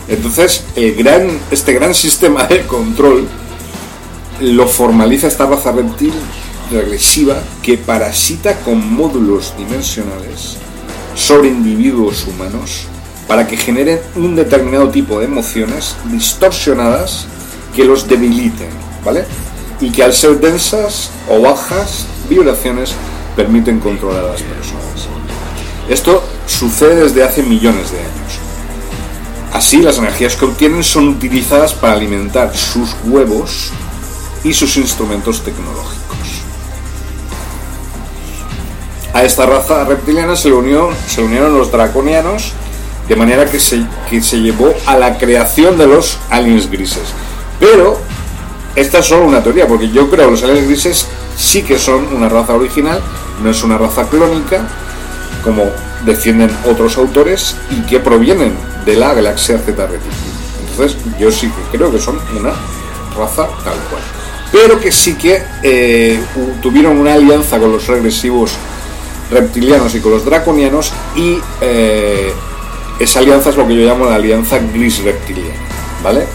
entonces, 0.08 0.64
el 0.74 0.96
gran, 0.96 1.38
este 1.52 1.72
gran 1.74 1.94
sistema 1.94 2.44
de 2.44 2.66
control 2.66 3.28
lo 4.40 4.66
formaliza 4.66 5.28
esta 5.28 5.46
raza 5.46 5.70
reptil 5.70 6.12
regresiva 6.72 7.36
que 7.62 7.78
parasita 7.78 8.60
con 8.60 8.92
módulos 8.92 9.54
dimensionales 9.56 10.58
sobre 11.18 11.48
individuos 11.48 12.24
humanos 12.28 12.86
para 13.26 13.46
que 13.46 13.56
generen 13.56 14.00
un 14.14 14.36
determinado 14.36 14.88
tipo 14.88 15.18
de 15.18 15.26
emociones 15.26 15.96
distorsionadas 16.04 17.26
que 17.74 17.84
los 17.84 18.08
debiliten, 18.08 18.70
¿vale? 19.04 19.24
Y 19.80 19.90
que 19.90 20.04
al 20.04 20.14
ser 20.14 20.38
densas 20.38 21.10
o 21.28 21.40
bajas 21.40 22.06
vibraciones 22.30 22.92
permiten 23.34 23.80
controlar 23.80 24.24
a 24.24 24.28
las 24.28 24.42
personas. 24.42 25.08
Esto 25.88 26.22
sucede 26.46 27.02
desde 27.02 27.24
hace 27.24 27.42
millones 27.42 27.90
de 27.90 27.98
años. 27.98 28.38
Así, 29.52 29.82
las 29.82 29.98
energías 29.98 30.36
que 30.36 30.44
obtienen 30.44 30.84
son 30.84 31.08
utilizadas 31.08 31.74
para 31.74 31.94
alimentar 31.94 32.56
sus 32.56 32.94
huevos 33.04 33.70
y 34.44 34.52
sus 34.54 34.76
instrumentos 34.76 35.42
tecnológicos. 35.42 35.97
A 39.18 39.24
esta 39.24 39.46
raza 39.46 39.82
reptiliana 39.82 40.36
se, 40.36 40.52
unió, 40.52 40.90
se 41.08 41.20
unieron 41.20 41.52
los 41.52 41.72
draconianos, 41.72 42.52
de 43.08 43.16
manera 43.16 43.46
que 43.46 43.58
se, 43.58 43.84
que 44.08 44.22
se 44.22 44.36
llevó 44.36 44.72
a 44.86 44.96
la 44.96 45.18
creación 45.18 45.76
de 45.76 45.88
los 45.88 46.18
aliens 46.30 46.70
grises. 46.70 47.02
Pero 47.58 47.98
esta 48.76 49.00
es 49.00 49.06
solo 49.06 49.26
una 49.26 49.42
teoría, 49.42 49.66
porque 49.66 49.90
yo 49.90 50.08
creo 50.08 50.26
que 50.26 50.30
los 50.30 50.42
aliens 50.44 50.68
grises 50.68 51.08
sí 51.36 51.64
que 51.64 51.80
son 51.80 52.06
una 52.14 52.28
raza 52.28 52.54
original, 52.54 53.00
no 53.42 53.50
es 53.50 53.60
una 53.64 53.76
raza 53.76 54.08
clónica, 54.08 54.68
como 55.42 55.64
defienden 56.06 56.56
otros 56.70 56.96
autores, 56.96 57.56
y 57.70 57.80
que 57.88 57.98
provienen 57.98 58.54
de 58.86 58.94
la 58.94 59.14
galaxia 59.14 59.58
Z 59.58 59.84
Reticuli. 59.84 60.14
Entonces, 60.70 60.96
yo 61.18 61.32
sí 61.32 61.50
que 61.50 61.76
creo 61.76 61.90
que 61.90 61.98
son 61.98 62.20
una 62.38 62.52
raza 63.16 63.48
tal 63.64 63.78
cual. 63.90 64.02
pero 64.52 64.78
que 64.78 64.92
sí 64.92 65.16
que 65.16 65.42
eh, 65.64 66.22
tuvieron 66.62 66.96
una 66.96 67.14
alianza 67.14 67.58
con 67.58 67.72
los 67.72 67.84
regresivos 67.88 68.52
reptilianos 69.30 69.94
y 69.94 70.00
con 70.00 70.12
los 70.12 70.24
draconianos 70.24 70.92
y 71.16 71.38
eh, 71.60 72.32
esa 72.98 73.20
alianza 73.20 73.50
es 73.50 73.56
lo 73.56 73.66
que 73.66 73.76
yo 73.76 73.82
llamo 73.82 74.06
la 74.06 74.16
alianza 74.16 74.58
gris 74.58 75.02
reptiliana, 75.02 75.60
¿vale? 76.02 76.26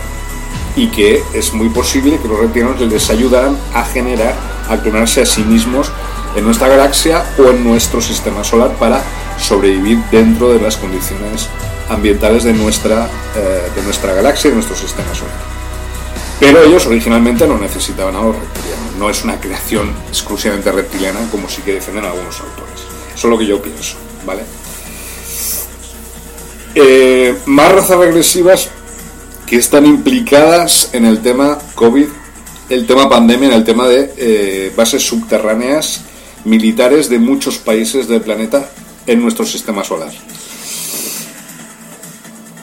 Y 0.76 0.88
que 0.88 1.22
es 1.34 1.54
muy 1.54 1.70
posible 1.70 2.20
que 2.22 2.28
los 2.28 2.40
reptilianos 2.40 2.80
les 2.80 3.10
ayudaran 3.10 3.58
a 3.74 3.84
generar, 3.84 4.34
a 4.70 4.78
clonarse 4.78 5.22
a 5.22 5.26
sí 5.26 5.44
mismos 5.44 5.92
en 6.36 6.46
nuestra 6.46 6.68
galaxia 6.68 7.24
o 7.38 7.50
en 7.50 7.64
nuestro 7.64 8.02
sistema 8.02 8.44
solar 8.44 8.72
para 8.80 9.02
sobrevivir 9.38 10.00
dentro 10.12 10.52
de 10.52 10.60
las 10.60 10.78
condiciones 10.78 11.48
ambientales 11.90 12.44
de 12.44 12.54
nuestra, 12.54 13.08
eh, 13.36 13.70
de 13.76 13.84
nuestra 13.84 14.14
galaxia 14.14 14.48
y 14.48 14.52
de 14.52 14.56
nuestro 14.56 14.76
sistema 14.76 15.14
solar. 15.14 15.36
Pero 16.40 16.64
ellos 16.64 16.86
originalmente 16.88 17.48
no 17.48 17.58
necesitaban 17.58 18.16
a 18.16 18.22
los 18.22 18.36
reptilianos, 18.36 18.96
no 18.98 19.10
es 19.10 19.24
una 19.24 19.40
creación 19.40 19.94
exclusivamente 20.10 20.72
reptiliana 20.72 21.20
como 21.32 21.48
sí 21.48 21.62
que 21.62 21.74
defienden 21.74 22.06
algunos 22.06 22.40
autores. 22.40 22.73
Eso 23.16 23.28
es 23.28 23.32
lo 23.32 23.38
que 23.38 23.46
yo 23.46 23.62
pienso, 23.62 23.96
¿vale? 24.26 24.44
Eh, 26.76 27.36
más 27.46 27.72
razas 27.72 27.98
regresivas 27.98 28.70
que 29.46 29.58
están 29.58 29.86
implicadas 29.86 30.90
en 30.94 31.06
el 31.06 31.22
tema 31.22 31.60
COVID, 31.76 32.08
el 32.70 32.88
tema 32.88 33.10
pandemia, 33.10 33.50
en 33.50 33.54
el 33.54 33.64
tema 33.64 33.88
de 33.88 34.14
eh, 34.18 34.74
bases 34.76 35.04
subterráneas 35.04 36.02
militares 36.46 37.10
de 37.10 37.20
muchos 37.20 37.58
países 37.58 38.08
del 38.08 38.22
planeta 38.22 38.70
en 39.06 39.22
nuestro 39.22 39.46
sistema 39.46 39.84
solar. 39.84 40.12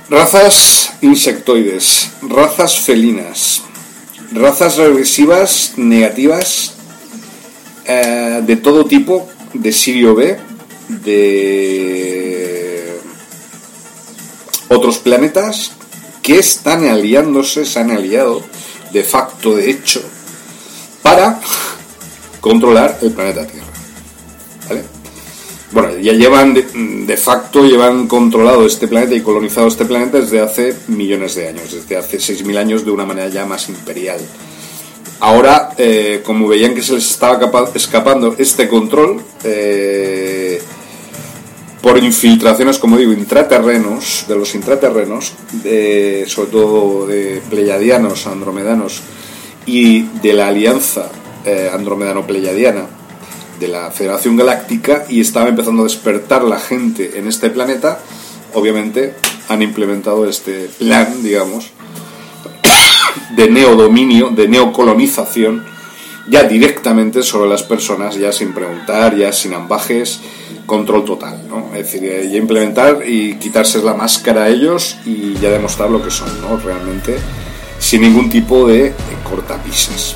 Razas 0.09 0.95
insectoides, 1.02 2.11
razas 2.23 2.80
felinas, 2.80 3.62
razas 4.33 4.76
regresivas 4.76 5.75
negativas 5.76 6.75
eh, 7.85 8.42
de 8.44 8.57
todo 8.57 8.85
tipo, 8.87 9.29
de 9.55 9.72
Sirio 9.72 10.16
B, 10.16 10.37
de 11.04 12.96
otros 14.68 14.98
planetas 14.98 15.72
que 16.22 16.38
están 16.38 16.86
aliándose, 16.86 17.64
se 17.64 17.80
han 17.80 17.90
aliado 17.90 18.42
de 18.92 19.04
facto, 19.04 19.54
de 19.54 19.70
hecho, 19.70 20.02
para 21.02 21.40
controlar 22.40 22.98
el 23.02 23.12
planeta 23.12 23.46
Tierra. 23.46 23.66
¿Vale? 24.68 24.84
Bueno, 25.72 25.98
ya 25.98 26.12
llevan 26.12 26.54
de, 26.54 27.16
facto, 27.16 27.64
llevan 27.64 28.08
controlado 28.08 28.66
este 28.66 28.88
planeta 28.88 29.14
y 29.14 29.20
colonizado 29.20 29.68
este 29.68 29.84
planeta 29.84 30.20
desde 30.20 30.40
hace 30.40 30.74
millones 30.88 31.36
de 31.36 31.48
años, 31.48 31.72
desde 31.72 31.96
hace 31.96 32.18
6.000 32.18 32.58
años 32.58 32.84
de 32.84 32.90
una 32.90 33.04
manera 33.04 33.28
ya 33.28 33.46
más 33.46 33.68
imperial. 33.68 34.18
Ahora, 35.20 35.70
eh, 35.76 36.22
como 36.24 36.48
veían 36.48 36.74
que 36.74 36.82
se 36.82 36.94
les 36.94 37.08
estaba 37.08 37.38
escapando 37.74 38.34
este 38.38 38.68
control, 38.68 39.22
eh, 39.44 40.39
por 41.83 41.99
infiltraciones, 41.99 42.79
como 42.79 42.99
digo, 42.99 43.12
intraterrenos, 43.12 44.27
de 44.29 44.37
los 44.37 44.55
intraterrenos, 44.55 45.33
sobre 46.27 46.51
todo 46.51 47.07
de 47.07 47.43
pleiadianos, 47.49 48.27
andromedanos 48.27 49.03
y 49.66 50.03
de 50.23 50.33
la 50.35 50.49
alianza 50.49 51.11
eh, 51.45 51.71
andromedano-pleiadiana, 51.73 52.87
de 53.59 53.69
la 53.69 53.90
Federación 53.90 54.37
Galáctica 54.37 55.05
y 55.09 55.21
estaba 55.21 55.49
empezando 55.49 55.83
a 55.83 55.85
despertar 55.85 56.43
la 56.43 56.59
gente 56.59 57.19
en 57.19 57.29
este 57.29 57.51
planeta, 57.51 58.01
obviamente 58.55 59.14
han 59.49 59.62
implementado 59.62 60.27
este 60.29 60.71
plan, 60.79 61.23
digamos, 61.23 61.71
de 63.37 63.51
neodominio, 63.51 64.31
de 64.31 64.49
neocolonización, 64.49 65.64
ya 66.29 66.45
directamente 66.45 67.23
sobre 67.23 67.51
las 67.51 67.62
personas, 67.62 68.16
ya 68.16 68.33
sin 68.33 68.55
preguntar, 68.55 69.16
ya 69.16 69.33
sin 69.33 69.53
ambajes, 69.53 70.21
control 70.70 71.04
total, 71.04 71.37
¿no? 71.48 71.74
Es 71.74 71.90
decir, 71.90 72.30
ya 72.30 72.38
implementar 72.38 73.00
y 73.04 73.35
quitarse 73.35 73.83
la 73.83 73.92
máscara 73.92 74.44
a 74.44 74.48
ellos 74.48 74.96
y 75.04 75.35
ya 75.35 75.50
demostrar 75.50 75.90
lo 75.90 76.00
que 76.00 76.12
son, 76.12 76.28
¿no? 76.40 76.56
Realmente, 76.59 77.18
sin 77.80 78.02
ningún 78.02 78.30
tipo 78.30 78.68
de 78.68 78.92
cortapisas. 79.28 80.14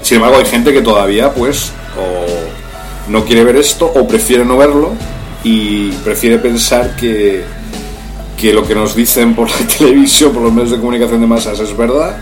Sin 0.00 0.16
embargo, 0.16 0.38
hay 0.38 0.46
gente 0.46 0.72
que 0.72 0.80
todavía, 0.80 1.30
pues, 1.34 1.72
o 1.98 3.10
no 3.10 3.26
quiere 3.26 3.44
ver 3.44 3.56
esto 3.56 3.84
o 3.94 4.08
prefiere 4.08 4.46
no 4.46 4.56
verlo 4.56 4.92
y 5.44 5.90
prefiere 6.02 6.38
pensar 6.38 6.96
que, 6.96 7.44
que 8.38 8.54
lo 8.54 8.66
que 8.66 8.74
nos 8.74 8.96
dicen 8.96 9.34
por 9.34 9.50
la 9.50 9.58
televisión, 9.78 10.32
por 10.32 10.42
los 10.42 10.54
medios 10.54 10.70
de 10.70 10.78
comunicación 10.78 11.20
de 11.20 11.26
masas 11.26 11.60
es 11.60 11.76
verdad 11.76 12.16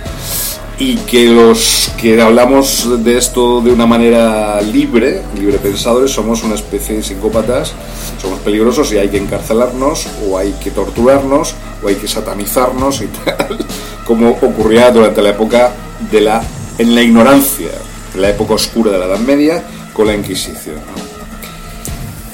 y 0.78 0.96
que 0.96 1.26
los 1.26 1.92
que 2.00 2.20
hablamos 2.20 3.04
de 3.04 3.16
esto 3.16 3.60
de 3.60 3.70
una 3.70 3.86
manera 3.86 4.60
libre, 4.60 5.22
libre 5.38 5.58
pensadores, 5.58 6.10
somos 6.10 6.42
una 6.42 6.54
especie 6.54 6.96
de 6.96 7.02
psicópatas, 7.02 7.74
somos 8.20 8.40
peligrosos 8.40 8.92
y 8.92 8.98
hay 8.98 9.08
que 9.08 9.18
encarcelarnos 9.18 10.06
o 10.26 10.38
hay 10.38 10.52
que 10.62 10.70
torturarnos 10.70 11.54
o 11.82 11.88
hay 11.88 11.96
que 11.96 12.08
satanizarnos 12.08 13.02
y 13.02 13.06
tal, 13.24 13.58
como 14.06 14.30
ocurría 14.30 14.90
durante 14.90 15.22
la 15.22 15.30
época 15.30 15.72
de 16.10 16.20
la 16.20 16.42
en 16.78 16.94
la 16.94 17.02
ignorancia 17.02 17.70
la 18.16 18.30
época 18.30 18.54
oscura 18.54 18.90
de 18.90 18.98
la 18.98 19.06
Edad 19.06 19.18
Media 19.18 19.62
con 19.92 20.06
la 20.06 20.14
Inquisición. 20.14 20.76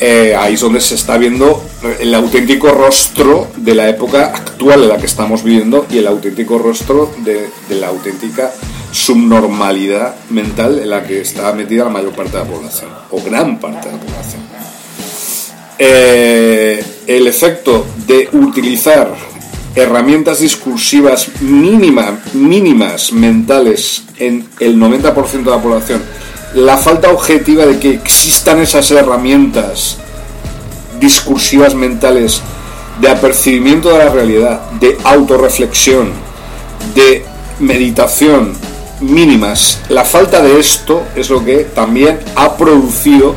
Eh, 0.00 0.34
ahí 0.38 0.54
es 0.54 0.60
donde 0.60 0.80
se 0.80 0.94
está 0.94 1.18
viendo 1.18 1.62
el 2.00 2.14
auténtico 2.14 2.70
rostro 2.70 3.48
de 3.56 3.74
la 3.74 3.88
época 3.88 4.26
actual 4.26 4.82
en 4.82 4.88
la 4.88 4.98
que 4.98 5.06
estamos 5.06 5.44
viviendo 5.44 5.86
y 5.90 5.98
el 5.98 6.06
auténtico 6.06 6.58
rostro 6.58 7.12
de, 7.18 7.48
la 7.70 7.88
auténtica 7.88 8.52
subnormalidad 8.90 10.16
mental 10.30 10.78
en 10.80 10.90
la 10.90 11.04
que 11.04 11.20
está 11.20 11.52
metida 11.52 11.84
la 11.84 11.90
mayor 11.90 12.12
parte 12.12 12.32
de 12.36 12.44
la 12.44 12.50
población, 12.50 12.90
o 13.10 13.22
gran 13.22 13.60
parte 13.60 13.88
de 13.88 13.94
la 13.94 14.00
población. 14.00 14.42
Eh, 15.78 16.84
el 17.06 17.26
efecto 17.28 17.86
de 18.06 18.28
utilizar 18.32 19.14
herramientas 19.76 20.40
discursivas 20.40 21.28
mínimas 21.40 23.12
mentales 23.12 24.02
en 24.18 24.48
el 24.58 24.76
90% 24.76 25.44
de 25.44 25.50
la 25.50 25.62
población, 25.62 26.02
la 26.54 26.76
falta 26.76 27.12
objetiva 27.12 27.66
de 27.66 27.78
que 27.78 27.90
existan 27.90 28.60
esas 28.60 28.90
herramientas 28.90 29.98
discursivas 30.98 31.74
mentales 31.74 32.42
de 33.00 33.08
apercibimiento 33.08 33.90
de 33.90 33.98
la 33.98 34.10
realidad, 34.10 34.70
de 34.72 34.98
autorreflexión, 35.04 36.12
de 36.94 37.24
meditación 37.60 38.54
mínimas, 39.00 39.80
la 39.88 40.04
falta 40.04 40.42
de 40.42 40.58
esto 40.58 41.04
es 41.14 41.30
lo 41.30 41.44
que 41.44 41.64
también 41.64 42.18
ha 42.34 42.56
producido 42.56 43.34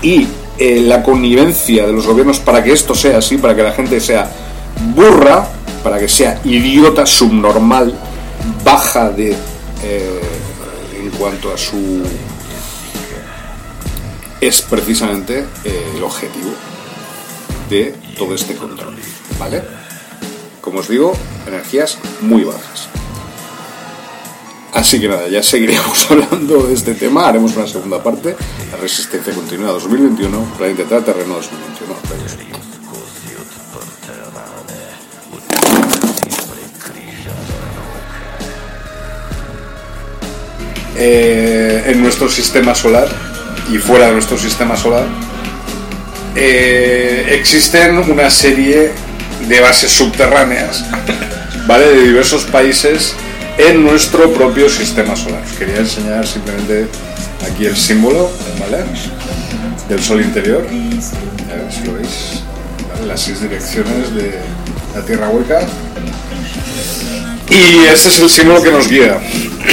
y 0.00 0.26
eh, 0.58 0.80
la 0.80 1.02
connivencia 1.02 1.86
de 1.86 1.92
los 1.92 2.06
gobiernos 2.06 2.40
para 2.40 2.62
que 2.62 2.72
esto 2.72 2.94
sea 2.94 3.18
así, 3.18 3.36
para 3.36 3.54
que 3.54 3.62
la 3.62 3.72
gente 3.72 4.00
sea 4.00 4.30
burra, 4.94 5.46
para 5.82 5.98
que 5.98 6.08
sea 6.08 6.40
idiota, 6.44 7.04
subnormal, 7.04 7.94
baja 8.64 9.10
de 9.10 9.32
eh, 9.82 10.20
en 11.02 11.10
cuanto 11.10 11.52
a 11.52 11.58
su 11.58 12.02
es 14.40 14.60
precisamente 14.62 15.44
eh, 15.64 15.92
el 15.96 16.02
objetivo 16.02 16.50
de 17.72 17.94
todo 18.18 18.34
este 18.34 18.54
control, 18.54 18.94
¿vale? 19.38 19.62
Como 20.60 20.80
os 20.80 20.88
digo, 20.88 21.14
energías 21.46 21.98
muy 22.20 22.44
bajas. 22.44 22.88
Así 24.74 25.00
que 25.00 25.08
nada, 25.08 25.26
ya 25.28 25.42
seguiremos 25.42 26.06
hablando 26.10 26.64
de 26.64 26.74
este 26.74 26.94
tema, 26.94 27.28
haremos 27.28 27.56
una 27.56 27.66
segunda 27.66 28.02
parte, 28.02 28.36
la 28.70 28.76
resistencia 28.76 29.32
continua 29.32 29.72
2021, 29.72 30.52
para 30.58 30.70
intentar 30.70 31.02
terreno 31.02 31.36
2021. 31.36 31.94
Eh, 40.94 41.84
en 41.86 42.02
nuestro 42.02 42.28
sistema 42.28 42.74
solar 42.74 43.08
y 43.72 43.78
fuera 43.78 44.08
de 44.08 44.12
nuestro 44.12 44.36
sistema 44.36 44.76
solar, 44.76 45.06
eh, 46.34 47.26
existen 47.38 47.98
una 47.98 48.30
serie 48.30 48.90
de 49.48 49.60
bases 49.60 49.90
subterráneas, 49.90 50.84
¿vale? 51.66 51.88
De 51.88 52.02
diversos 52.04 52.44
países 52.44 53.14
en 53.58 53.82
nuestro 53.82 54.32
propio 54.32 54.68
sistema 54.68 55.14
solar. 55.16 55.42
Quería 55.58 55.78
enseñar 55.78 56.26
simplemente 56.26 56.86
aquí 57.50 57.66
el 57.66 57.76
símbolo, 57.76 58.30
¿vale? 58.58 58.84
Del 59.88 60.02
Sol 60.02 60.20
interior. 60.20 60.66
A 60.66 61.54
ver 61.56 61.72
si 61.72 61.84
lo 61.84 61.94
veis. 61.94 62.42
Las 63.06 63.20
seis 63.20 63.40
direcciones 63.40 64.14
de 64.14 64.38
la 64.94 65.04
Tierra 65.04 65.28
hueca. 65.28 65.60
Y 67.50 67.84
ese 67.92 68.08
es 68.08 68.18
el 68.20 68.30
símbolo 68.30 68.62
que 68.62 68.70
nos 68.70 68.88
guía, 68.88 69.20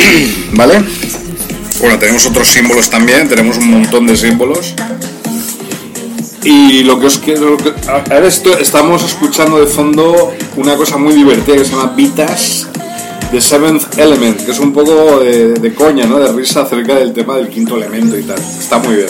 ¿vale? 0.53 0.83
Bueno, 1.79 1.97
tenemos 1.97 2.25
otros 2.25 2.49
símbolos 2.49 2.89
también, 2.89 3.29
tenemos 3.29 3.57
un 3.57 3.69
montón 3.69 4.05
de 4.05 4.17
símbolos. 4.17 4.73
Y 6.49 6.81
lo 6.81 6.99
que 6.99 7.05
os 7.05 7.19
quiero. 7.19 7.57
A 7.87 7.99
ver, 8.09 8.25
esto, 8.25 8.57
estamos 8.57 9.03
escuchando 9.03 9.59
de 9.59 9.67
fondo 9.67 10.33
una 10.57 10.75
cosa 10.75 10.97
muy 10.97 11.13
divertida 11.13 11.55
que 11.57 11.63
se 11.63 11.75
llama 11.75 11.93
Vitas 11.95 12.67
The 13.29 13.39
Seventh 13.39 13.99
Element, 13.99 14.43
que 14.43 14.49
es 14.49 14.57
un 14.57 14.73
poco 14.73 15.19
de, 15.19 15.75
coña, 15.77 16.07
¿no? 16.07 16.17
De 16.17 16.33
risa 16.33 16.63
acerca 16.63 16.95
del 16.95 17.13
tema 17.13 17.37
del 17.37 17.49
quinto 17.49 17.77
elemento 17.77 18.17
y 18.17 18.23
tal. 18.23 18.39
Está 18.39 18.79
muy 18.79 18.95
bien. 18.95 19.09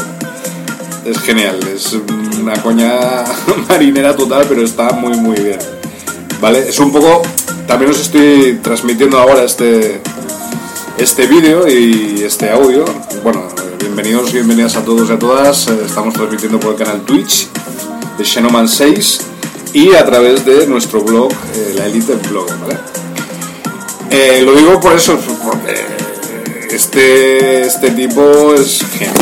Es 1.06 1.18
genial, 1.20 1.58
es 1.74 1.98
una 2.42 2.62
coña 2.62 3.24
marinera 3.70 4.18
total, 4.18 4.46
pero 4.50 4.62
está 4.66 4.92
muy, 4.92 5.16
muy 5.16 5.40
bien. 5.40 5.60
¿Vale? 6.42 6.68
Es 6.68 6.78
un 6.80 6.92
poco... 6.92 7.22
También 7.68 7.92
os 7.92 8.02
estoy 8.02 8.60
transmitiendo 8.62 9.18
ahora 9.18 9.46
este, 9.46 10.02
este 11.00 11.28
vídeo 11.28 11.66
y 11.66 12.24
este 12.26 12.50
audio. 12.50 12.84
Bueno, 13.24 13.48
bienvenidos 13.80 14.32
y 14.32 14.34
bienvenidas 14.34 14.76
a 14.76 14.84
todos 14.84 15.10
y 15.10 15.14
a 15.14 15.20
todas. 15.20 15.68
Estamos 15.68 16.14
transmitiendo 16.14 16.60
por 16.60 16.74
el 16.74 16.78
canal 16.78 17.02
Twitch 17.02 17.48
de 18.18 18.26
Xenoman 18.26 18.68
6 18.68 19.22
y 19.74 19.94
a 19.96 20.06
través 20.06 20.44
de 20.44 20.68
nuestro 20.68 21.02
blog, 21.02 21.32
eh, 21.32 21.74
la 21.78 21.86
Elite 21.86 22.16
Blog, 22.30 22.48
¿vale? 22.60 22.78
Eh, 24.12 24.42
lo 24.44 24.54
digo 24.56 24.80
por 24.82 24.94
eso, 24.94 25.18
porque 25.42 25.86
este, 26.70 27.62
este 27.62 27.92
tipo 27.92 28.54
es 28.56 28.86
genial. 28.92 29.16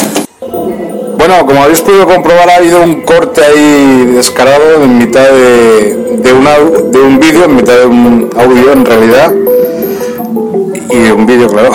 Bueno, 1.18 1.46
como 1.46 1.62
habéis 1.62 1.82
podido 1.82 2.08
comprobar, 2.08 2.50
ha 2.50 2.56
habido 2.56 2.82
un 2.82 3.02
corte 3.02 3.44
ahí 3.44 4.14
descarado 4.16 4.84
en 4.84 4.98
mitad 4.98 5.30
de, 5.30 6.18
de, 6.18 6.34
una, 6.34 6.58
de 6.58 7.00
un 7.00 7.20
vídeo, 7.20 7.46
en 7.46 7.56
mitad 7.56 7.78
de 7.78 7.86
un 7.86 8.30
audio 8.36 8.72
en 8.72 8.86
realidad, 8.86 9.32
y 10.90 10.98
un 11.12 11.26
vídeo, 11.26 11.48
claro. 11.48 11.72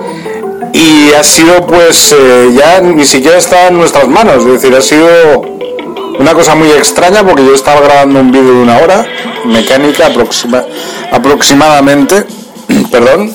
y 0.72 1.12
ha 1.12 1.22
sido, 1.22 1.66
pues, 1.66 2.12
eh, 2.12 2.54
ya 2.56 2.80
ni 2.80 3.04
siquiera 3.04 3.38
está 3.38 3.68
en 3.68 3.78
nuestras 3.78 4.08
manos, 4.08 4.44
es 4.44 4.62
decir, 4.62 4.74
ha 4.74 4.82
sido 4.82 5.42
una 6.18 6.34
cosa 6.34 6.54
muy 6.54 6.70
extraña 6.70 7.24
porque 7.24 7.44
yo 7.44 7.54
estaba 7.54 7.80
grabando 7.80 8.20
un 8.20 8.30
vídeo 8.30 8.54
de 8.54 8.62
una 8.62 8.78
hora, 8.78 9.06
mecánica 9.46 10.10
aproximadamente, 11.12 12.26
perdón, 12.90 13.32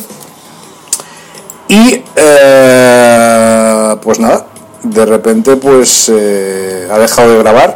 y 1.67 2.03
eh, 2.15 3.95
pues 4.01 4.19
nada, 4.19 4.47
de 4.81 5.05
repente 5.05 5.55
pues 5.55 6.11
eh, 6.13 6.87
ha 6.91 6.97
dejado 6.97 7.31
de 7.33 7.37
grabar, 7.39 7.75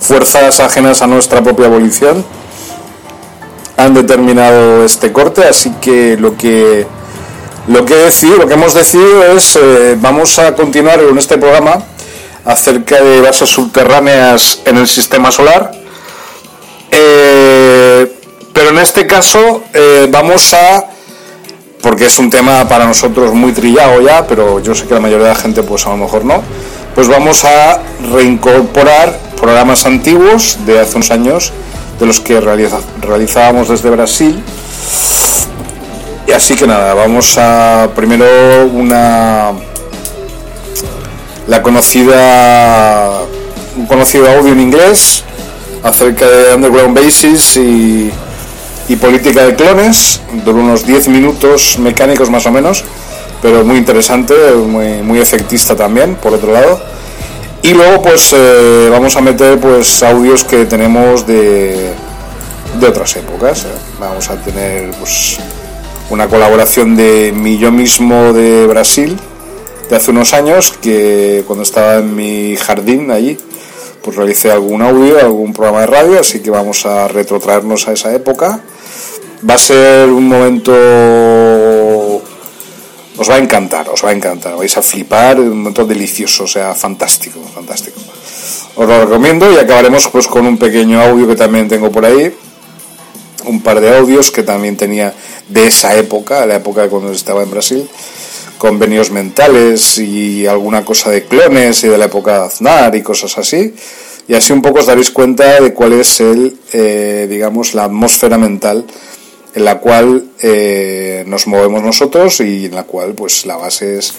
fuerzas 0.00 0.58
ajenas 0.60 1.00
a 1.02 1.06
nuestra 1.06 1.42
propia 1.42 1.66
abolición 1.66 2.24
han 3.84 3.94
determinado 3.94 4.84
este 4.84 5.12
corte, 5.12 5.44
así 5.44 5.72
que 5.80 6.16
lo 6.18 6.36
que 6.36 6.86
lo 7.68 7.84
que 7.84 7.94
he 7.94 8.26
lo 8.36 8.46
que 8.46 8.54
hemos 8.54 8.74
decidido 8.74 9.24
es 9.36 9.56
eh, 9.56 9.96
vamos 9.98 10.38
a 10.38 10.54
continuar 10.54 11.04
con 11.04 11.18
este 11.18 11.38
programa 11.38 11.82
acerca 12.44 13.02
de 13.02 13.20
bases 13.20 13.48
subterráneas 13.48 14.62
en 14.64 14.76
el 14.76 14.88
sistema 14.88 15.30
solar. 15.30 15.72
Eh, 16.90 18.12
pero 18.52 18.70
en 18.70 18.78
este 18.78 19.06
caso 19.06 19.62
eh, 19.72 20.08
vamos 20.10 20.52
a, 20.54 20.84
porque 21.82 22.06
es 22.06 22.18
un 22.18 22.28
tema 22.28 22.68
para 22.68 22.86
nosotros 22.86 23.32
muy 23.32 23.52
trillado 23.52 24.00
ya, 24.00 24.26
pero 24.26 24.60
yo 24.60 24.74
sé 24.74 24.86
que 24.86 24.94
la 24.94 25.00
mayoría 25.00 25.28
de 25.28 25.34
la 25.34 25.38
gente 25.40 25.62
pues 25.62 25.86
a 25.86 25.90
lo 25.90 25.98
mejor 25.98 26.24
no, 26.24 26.42
pues 26.94 27.08
vamos 27.08 27.44
a 27.44 27.80
reincorporar 28.12 29.16
programas 29.36 29.86
antiguos 29.86 30.58
de 30.66 30.80
hace 30.80 30.96
unos 30.96 31.10
años, 31.10 31.52
de 32.00 32.06
los 32.06 32.18
que 32.20 32.40
realizábamos 32.40 33.68
desde 33.68 33.90
Brasil. 33.90 34.42
Y 36.26 36.32
así 36.32 36.56
que 36.56 36.66
nada, 36.66 36.94
vamos 36.94 37.36
a 37.38 37.90
primero 37.94 38.26
una 38.72 39.52
la 41.46 41.62
conocida 41.62 43.20
un 43.76 43.86
conocido 43.86 44.30
audio 44.30 44.52
en 44.52 44.60
inglés 44.60 45.24
acerca 45.82 46.26
de 46.26 46.54
Underground 46.54 46.94
Bases 46.98 47.56
y, 47.56 48.12
política 49.00 49.46
de 49.46 49.54
clones, 49.54 50.20
duró 50.44 50.58
unos 50.58 50.84
10 50.84 51.08
minutos 51.08 51.78
mecánicos 51.78 52.28
más 52.28 52.44
o 52.46 52.50
menos, 52.50 52.84
pero 53.40 53.64
muy 53.64 53.78
interesante, 53.78 54.34
muy, 54.54 55.00
muy 55.02 55.20
efectista 55.20 55.76
también, 55.76 56.16
por 56.16 56.34
otro 56.34 56.52
lado. 56.52 56.82
Y 57.62 57.74
luego 57.74 58.02
pues 58.02 58.32
eh, 58.32 58.88
vamos 58.90 59.16
a 59.16 59.20
meter 59.20 59.58
pues 59.60 60.02
audios 60.02 60.44
que 60.44 60.64
tenemos 60.64 61.26
de, 61.26 61.92
de 62.80 62.86
otras 62.86 63.16
épocas. 63.16 63.66
Vamos 63.98 64.30
a 64.30 64.36
tener 64.36 64.90
pues 64.92 65.38
una 66.08 66.26
colaboración 66.28 66.96
de 66.96 67.32
mi 67.34 67.58
yo 67.58 67.70
mismo 67.70 68.32
de 68.32 68.66
Brasil, 68.66 69.16
de 69.88 69.96
hace 69.96 70.10
unos 70.10 70.32
años 70.32 70.72
que 70.80 71.44
cuando 71.46 71.62
estaba 71.62 71.96
en 71.96 72.14
mi 72.16 72.56
jardín 72.56 73.10
allí 73.10 73.38
pues 74.02 74.16
realicé 74.16 74.50
algún 74.50 74.82
audio, 74.82 75.18
algún 75.18 75.52
programa 75.52 75.80
de 75.82 75.86
radio, 75.86 76.20
así 76.20 76.40
que 76.40 76.50
vamos 76.50 76.86
a 76.86 77.08
retrotraernos 77.08 77.86
a 77.88 77.92
esa 77.92 78.14
época. 78.14 78.60
Va 79.48 79.54
a 79.54 79.58
ser 79.58 80.08
un 80.08 80.26
momento 80.28 82.22
os 83.20 83.28
va 83.28 83.36
a 83.36 83.38
encantar, 83.38 83.84
os 83.92 84.00
va 84.00 84.08
a 84.08 84.16
encantar, 84.16 84.56
vais 84.56 84.72
a 84.72 84.80
flipar, 84.80 85.36
un 85.36 85.52
momento 85.60 85.84
delicioso, 85.84 86.44
o 86.44 86.48
sea, 86.48 86.72
fantástico, 86.74 87.38
fantástico. 87.52 88.00
Os 88.74 88.88
lo 88.88 89.04
recomiendo 89.04 89.44
y 89.52 89.58
acabaremos 89.60 90.08
pues 90.08 90.26
con 90.26 90.46
un 90.46 90.56
pequeño 90.56 90.98
audio 90.98 91.28
que 91.28 91.36
también 91.36 91.68
tengo 91.68 91.92
por 91.92 92.06
ahí, 92.06 92.32
un 93.44 93.60
par 93.60 93.78
de 93.78 93.94
audios 93.94 94.30
que 94.30 94.42
también 94.42 94.74
tenía 94.78 95.12
de 95.46 95.66
esa 95.66 95.94
época, 95.96 96.46
la 96.46 96.56
época 96.56 96.88
cuando 96.88 97.12
estaba 97.12 97.42
en 97.42 97.50
Brasil, 97.50 97.90
convenios 98.56 99.10
mentales 99.10 99.98
y 99.98 100.46
alguna 100.46 100.82
cosa 100.82 101.10
de 101.10 101.24
clones 101.24 101.84
y 101.84 101.88
de 101.88 101.98
la 101.98 102.06
época 102.06 102.38
de 102.38 102.46
Aznar 102.46 102.96
y 102.96 103.02
cosas 103.02 103.36
así. 103.36 103.74
Y 104.28 104.34
así 104.34 104.54
un 104.54 104.62
poco 104.62 104.78
os 104.78 104.86
daréis 104.86 105.10
cuenta 105.10 105.60
de 105.60 105.74
cuál 105.74 105.92
es 105.92 106.20
el, 106.20 106.56
eh, 106.72 107.26
digamos, 107.28 107.74
la 107.74 107.84
atmósfera 107.84 108.38
mental 108.38 108.86
en 109.54 109.64
la 109.64 109.78
cual 109.78 110.24
eh, 110.42 111.24
nos 111.26 111.46
movemos 111.46 111.82
nosotros 111.82 112.40
y 112.40 112.66
en 112.66 112.74
la 112.74 112.84
cual 112.84 113.14
pues 113.14 113.46
la 113.46 113.56
base 113.56 113.98
es 113.98 114.14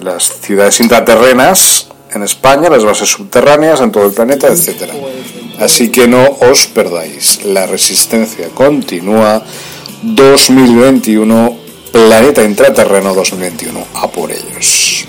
las 0.00 0.40
ciudades 0.40 0.80
intraterrenas 0.80 1.88
en 2.12 2.22
España, 2.22 2.68
las 2.70 2.84
bases 2.84 3.08
subterráneas 3.08 3.80
en 3.80 3.90
todo 3.90 4.06
el 4.06 4.12
planeta, 4.12 4.48
etcétera. 4.48 4.94
Así 5.58 5.90
que 5.90 6.06
no 6.06 6.24
os 6.24 6.66
perdáis. 6.66 7.44
La 7.44 7.66
resistencia 7.66 8.48
continúa 8.48 9.42
2021 10.02 11.58
Planeta 11.92 12.42
Intraterreno 12.42 13.14
2021. 13.14 13.86
A 13.94 14.08
por 14.08 14.32
ellos. 14.32 15.06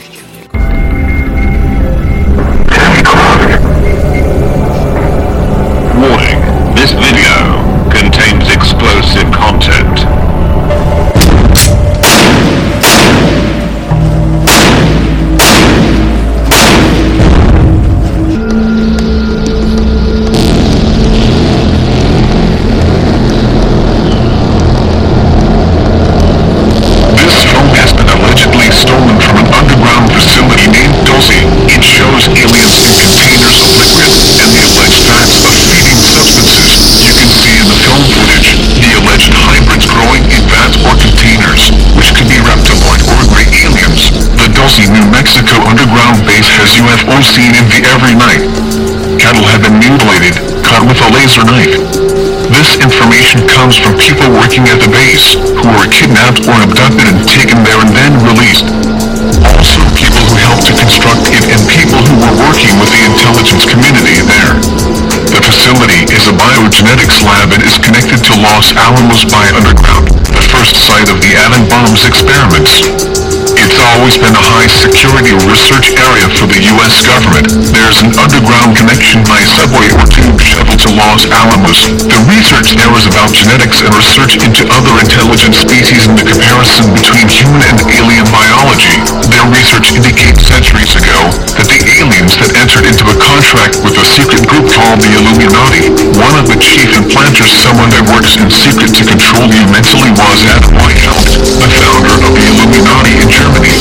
Seen 47.23 47.55
in 47.57 47.67
the 47.67 47.81
every 47.89 48.13
night. 48.15 48.43
Cattle 49.17 49.43
have 49.49 49.63
been 49.63 49.81
mutilated, 49.81 50.35
cut 50.61 50.83
with 50.87 50.99
a 50.99 51.09
laser 51.09 51.43
knife. 51.43 51.79
This 52.53 52.77
information 52.79 53.43
comes 53.49 53.75
from 53.81 53.97
people 53.97 54.29
working 54.35 54.63
at 54.69 54.77
the 54.79 54.87
base, 54.87 55.33
who 55.35 55.67
were 55.73 55.89
kidnapped 55.89 56.45
or 56.45 56.55
abducted 56.59 57.07
and 57.11 57.19
taken 57.25 57.59
there 57.65 57.81
and 57.81 57.91
then 57.91 58.13
released. 58.23 58.69
Also 59.57 59.81
people 59.97 60.21
who 60.21 60.37
helped 60.47 60.69
to 60.69 60.73
construct 60.77 61.27
it 61.33 61.43
and 61.49 61.59
people 61.65 61.99
who 62.03 62.15
were 62.19 62.35
working 62.45 62.71
with 62.77 62.93
the 62.93 63.03
intelligence 63.03 63.63
community 63.67 64.21
there. 64.21 64.53
The 65.27 65.41
facility 65.41 66.05
is 66.13 66.29
a 66.29 66.35
biogenetics 66.35 67.25
lab 67.25 67.51
and 67.51 67.63
is 67.65 67.81
connected 67.81 68.21
to 68.21 68.33
Los 68.37 68.69
Alamos 68.75 69.25
by 69.27 69.43
Underground, 69.55 70.13
the 70.29 70.45
first 70.51 70.77
site 70.77 71.09
of 71.09 71.19
the 71.19 71.35
atom 71.41 71.67
bombs 71.67 72.05
experiments. 72.05 73.14
It's 73.75 73.83
always 73.91 74.15
been 74.15 74.31
a 74.31 74.39
high 74.39 74.71
security 74.71 75.35
research 75.51 75.91
area 75.99 76.31
for 76.31 76.47
the 76.47 76.63
U.S. 76.63 77.03
government. 77.03 77.51
There's 77.75 77.99
an 77.99 78.15
underground 78.15 78.71
connection 78.71 79.19
by 79.27 79.43
subway 79.43 79.91
or 79.91 80.07
tube 80.07 80.39
shuttle 80.39 80.79
to 80.79 80.89
Los 80.95 81.27
Alamos. 81.27 81.91
The 82.07 82.23
research 82.23 82.71
there 82.79 82.95
is 82.95 83.03
about 83.03 83.35
genetics 83.35 83.83
and 83.83 83.91
research 83.91 84.39
into 84.39 84.63
other 84.71 84.95
intelligent 84.95 85.59
species 85.59 86.07
and 86.07 86.15
the 86.15 86.23
comparison 86.23 86.87
between 86.95 87.27
human 87.27 87.67
and 87.67 87.75
alien 87.91 88.23
biology. 88.31 88.95
Their 89.27 89.43
research 89.51 89.91
indicates 89.91 90.47
centuries 90.47 90.95
ago 90.95 91.35
that 91.59 91.67
the 91.67 91.83
aliens 91.99 92.39
had 92.39 92.55
entered 92.55 92.87
into 92.87 93.03
a 93.11 93.15
contract 93.19 93.83
with 93.83 93.99
a 93.99 94.07
secret 94.07 94.47
group 94.47 94.71
called 94.71 95.03
the 95.03 95.19
Illuminati. 95.19 96.15
One 96.15 96.39
of 96.39 96.47
the 96.47 96.55
chief 96.63 96.95
implanters, 96.95 97.51
someone 97.59 97.91
that 97.91 98.07
works 98.07 98.39
in 98.39 98.47
secret 98.47 98.95
to 98.95 99.03
control 99.03 99.51
you 99.51 99.67
mentally, 99.67 100.15
was 100.15 100.39
at 100.47 100.63
my 100.71 100.95
house. 101.03 101.43
Illuminati 102.75 103.15
in 103.23 103.29
Germany. 103.31 103.71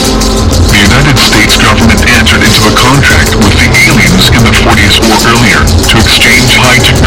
The 0.70 0.78
United 0.87 1.18
States 1.18 1.59
government 1.59 1.98
entered 2.14 2.46
into 2.46 2.62
a 2.62 2.74
contract 2.78 3.35
with 3.42 3.50
the 3.59 3.66
aliens 3.90 4.30
in 4.30 4.38
the 4.46 4.54
40s 4.54 5.02
or 5.02 5.18
earlier 5.35 5.66
to 5.66 5.94
exchange 5.98 6.54
high-tech 6.62 7.02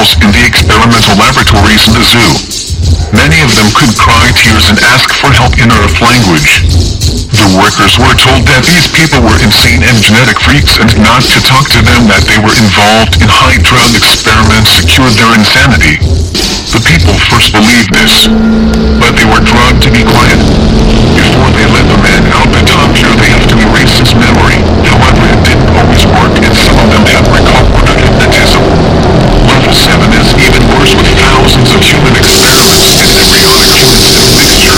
animals 0.00 0.16
in 0.24 0.32
the 0.32 0.44
experimental 0.48 1.12
laboratories 1.20 1.84
in 1.84 1.92
the 1.92 2.04
zoo. 2.08 2.32
Many 3.12 3.36
of 3.44 3.52
them 3.52 3.68
could 3.76 3.92
cry 4.00 4.32
tears 4.32 4.72
and 4.72 4.80
ask 4.96 5.12
for 5.12 5.28
help 5.28 5.52
in 5.60 5.68
Earth 5.68 6.00
language. 6.00 6.64
The 7.36 7.48
workers 7.60 8.00
were 8.00 8.16
told 8.16 8.48
that 8.48 8.64
these 8.64 8.88
people 8.88 9.20
were 9.20 9.36
insane 9.44 9.84
and 9.84 10.00
genetic 10.00 10.40
freaks 10.40 10.80
and 10.80 10.88
not 11.04 11.20
to 11.20 11.38
talk 11.44 11.68
to 11.76 11.80
them 11.84 12.08
that 12.08 12.24
they 12.24 12.40
were 12.40 12.56
involved 12.56 13.20
in 13.20 13.28
high 13.28 13.60
drug 13.60 13.92
experiments 13.92 14.80
to 14.80 14.88
cure 14.88 15.12
their 15.20 15.36
insanity. 15.36 16.00
The 16.72 16.80
people 16.80 17.16
first 17.28 17.52
believed 17.52 17.92
this, 17.92 18.24
but 19.04 19.12
they 19.20 19.28
were 19.28 19.44
drugged 19.44 19.84
to 19.84 19.90
be 19.92 20.00
quiet. 20.00 20.40
Before 21.12 21.50
they 21.52 21.68
let 21.76 21.84
the 21.92 22.00
man 22.00 22.24
out 22.40 22.48
the 22.48 22.64
top 22.64 22.88
here, 22.96 23.12
they 23.20 23.28
have 23.36 23.44
to 23.52 23.56
erase 23.68 24.00
his 24.00 24.16
memory. 24.16 24.64
However, 24.80 25.28
it 25.28 25.40
didn't 25.44 25.70
always 25.76 26.04
work 26.08 26.32
and 26.40 26.54
some 26.56 26.78
of 26.80 26.88
them 26.88 27.04
have. 27.04 27.20
Level 27.30 27.59
7 29.72 30.12
is 30.18 30.34
even 30.34 30.62
worse 30.74 30.94
with 30.94 31.06
thousands 31.18 31.70
of 31.74 31.80
human 31.82 32.14
experiments 32.16 32.98
and 32.98 33.10
embryonic 33.14 33.86
cell 34.58 34.69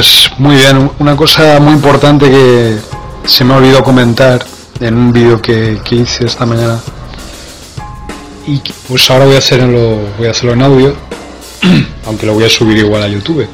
Pues 0.00 0.30
muy 0.38 0.56
bien, 0.56 0.90
una 0.98 1.14
cosa 1.14 1.60
muy 1.60 1.74
importante 1.74 2.30
que 2.30 2.78
se 3.26 3.44
me 3.44 3.52
ha 3.52 3.58
olvidado 3.58 3.84
comentar 3.84 4.42
en 4.80 4.94
un 4.96 5.12
vídeo 5.12 5.42
que, 5.42 5.78
que 5.84 5.96
hice 5.96 6.24
esta 6.24 6.46
mañana 6.46 6.80
y 8.46 8.62
pues 8.88 9.10
ahora 9.10 9.26
voy 9.26 9.34
a 9.34 9.38
hacerlo, 9.40 9.98
voy 10.16 10.26
a 10.26 10.30
hacerlo 10.30 10.54
en 10.54 10.62
audio, 10.62 10.94
aunque 12.06 12.24
lo 12.24 12.32
voy 12.32 12.44
a 12.44 12.48
subir 12.48 12.78
igual 12.78 13.02
a 13.02 13.08
YouTube. 13.08 13.46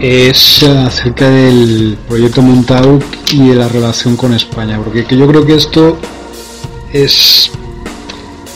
Es 0.00 0.64
acerca 0.64 1.30
del 1.30 1.96
proyecto 2.08 2.42
Montauk 2.42 3.04
y 3.30 3.50
de 3.50 3.54
la 3.54 3.68
relación 3.68 4.16
con 4.16 4.34
España, 4.34 4.80
porque 4.82 5.04
que 5.04 5.16
yo 5.16 5.28
creo 5.28 5.46
que 5.46 5.54
esto 5.54 5.98
es 6.92 7.52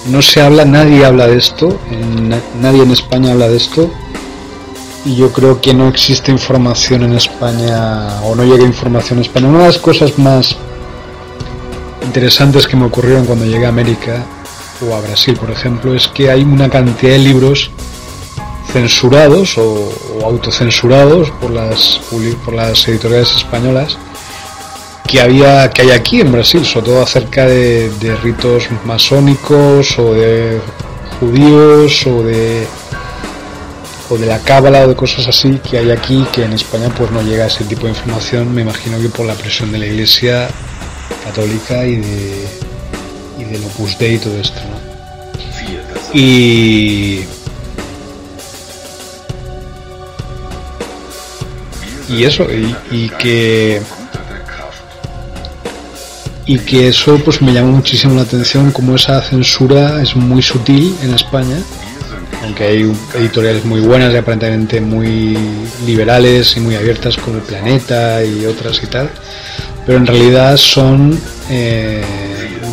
no 0.09 0.21
se 0.21 0.43
habla, 0.43 0.65
nadie 0.65 1.05
habla 1.07 1.29
de 1.29 1.37
esto, 1.39 1.79
en- 1.93 2.35
nadie 2.61 2.83
en 2.83 2.91
España 2.91 3.31
habla 3.31 3.47
de 3.47 3.57
esto 3.57 3.89
y 5.07 5.15
yo 5.15 5.33
creo 5.33 5.61
que 5.61 5.73
no 5.73 5.89
existe 5.89 6.33
información 6.33 7.05
en 7.05 7.15
España 7.15 8.21
o 8.23 8.35
no 8.35 8.43
llega 8.43 8.65
información 8.65 9.21
en 9.21 9.25
España. 9.25 9.49
Una 9.49 9.61
de 9.61 9.67
las 9.67 9.79
cosas 9.79 10.19
más 10.19 10.57
interesantes 12.03 12.67
que 12.67 12.77
me 12.77 12.87
ocurrieron 12.87 13.25
cuando 13.25 13.45
llegué 13.45 13.67
a 13.67 13.69
América 13.69 14.25
o 14.85 14.95
a 14.97 15.01
Brasil, 15.01 15.37
por 15.39 15.51
ejemplo, 15.53 15.95
es 15.95 16.09
que 16.09 16.29
hay 16.29 16.43
una 16.43 16.69
cantidad 16.69 17.13
de 17.13 17.21
libros 17.21 17.71
censurados 18.73 19.57
o, 19.59 19.91
autocensurados 20.25 21.31
por 21.31 21.53
las, 21.53 22.01
por 22.45 22.55
las 22.55 22.89
editoriales 22.89 23.31
españolas 23.37 23.97
que 25.07 25.21
había 25.21 25.71
que 25.71 25.83
hay 25.83 25.91
aquí 25.93 26.21
en 26.21 26.33
Brasil, 26.33 26.65
sobre 26.65 26.87
todo 26.87 27.03
acerca 27.03 27.47
de, 27.47 27.91
de 28.01 28.17
ritos 28.17 28.65
masónicos 28.85 29.97
o 30.01 30.15
de 30.15 30.61
judíos 31.21 32.05
o 32.09 32.25
de 32.25 32.67
o 34.09 34.17
de 34.17 34.27
la 34.27 34.39
cábala 34.39 34.85
o 34.85 34.89
de 34.89 34.95
cosas 34.95 35.27
así 35.27 35.59
que 35.69 35.79
hay 35.79 35.91
aquí 35.91 36.25
que 36.33 36.45
en 36.45 36.53
España 36.53 36.89
pues 36.97 37.11
no 37.11 37.23
llega 37.23 37.47
ese 37.47 37.65
tipo 37.65 37.87
de 37.87 37.91
información 37.91 38.55
me 38.55 38.63
imagino 38.63 39.01
que 39.01 39.09
por 39.09 39.27
la 39.27 39.35
presión 39.35 39.73
de 39.73 39.79
la 39.79 39.87
iglesia 39.87 40.49
católica 41.25 41.85
y 41.85 41.97
de 41.97 42.49
y 43.39 43.45
del 43.45 43.65
Opus 43.65 43.99
Dei 43.99 44.15
y 44.15 44.19
todo 44.19 44.39
esto 44.39 44.61
¿no? 44.71 44.77
y 46.13 47.25
y 52.09 52.25
eso 52.25 52.45
y, 52.45 52.75
y 52.91 53.09
que 53.09 53.83
y 56.47 56.59
que 56.61 56.89
eso 56.89 57.19
pues 57.25 57.43
me 57.43 57.53
llamó 57.53 57.73
muchísimo 57.73 58.15
la 58.15 58.23
atención 58.23 58.71
como 58.71 58.95
esa 58.95 59.21
censura 59.21 60.01
es 60.01 60.15
muy 60.15 60.43
sutil 60.43 60.95
en 61.03 61.13
España 61.13 61.59
aunque 62.47 62.65
hay 62.65 62.93
editoriales 63.15 63.65
muy 63.65 63.81
buenas 63.81 64.15
y 64.15 64.17
aparentemente 64.17 64.81
muy 64.81 65.37
liberales 65.85 66.57
y 66.57 66.61
muy 66.61 66.77
abiertas 66.77 67.17
como 67.17 67.41
Planeta 67.41 68.25
y 68.25 68.47
otras 68.47 68.81
y 68.83 68.87
tal, 68.87 69.11
pero 69.85 69.99
en 69.99 70.07
realidad 70.07 70.57
son 70.57 71.19
eh, 71.51 72.05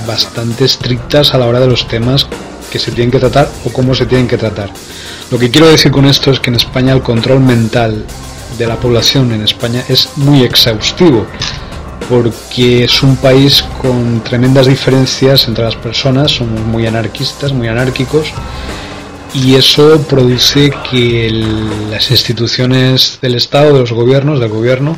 bastante 0.05 0.65
estrictas 0.65 1.33
a 1.33 1.39
la 1.39 1.47
hora 1.47 1.59
de 1.59 1.67
los 1.67 1.87
temas 1.87 2.27
que 2.71 2.77
se 2.77 2.91
tienen 2.91 3.09
que 3.09 3.19
tratar 3.19 3.49
o 3.65 3.69
cómo 3.71 3.95
se 3.95 4.05
tienen 4.05 4.27
que 4.27 4.37
tratar. 4.37 4.69
Lo 5.31 5.39
que 5.39 5.49
quiero 5.49 5.67
decir 5.67 5.91
con 5.91 6.05
esto 6.05 6.29
es 6.29 6.39
que 6.39 6.51
en 6.51 6.55
España 6.55 6.93
el 6.93 7.01
control 7.01 7.39
mental 7.39 8.05
de 8.57 8.67
la 8.67 8.75
población 8.75 9.31
en 9.31 9.41
España 9.41 9.83
es 9.89 10.09
muy 10.17 10.43
exhaustivo 10.43 11.25
porque 12.09 12.83
es 12.83 13.01
un 13.01 13.15
país 13.15 13.63
con 13.81 14.21
tremendas 14.23 14.67
diferencias 14.67 15.47
entre 15.47 15.63
las 15.63 15.75
personas, 15.75 16.31
somos 16.31 16.59
muy 16.61 16.85
anarquistas, 16.85 17.53
muy 17.53 17.67
anárquicos 17.67 18.31
y 19.33 19.55
eso 19.55 20.01
produce 20.03 20.71
que 20.89 21.29
las 21.89 22.11
instituciones 22.11 23.19
del 23.21 23.35
Estado, 23.35 23.73
de 23.73 23.79
los 23.79 23.91
gobiernos, 23.91 24.39
del 24.39 24.49
gobierno, 24.49 24.97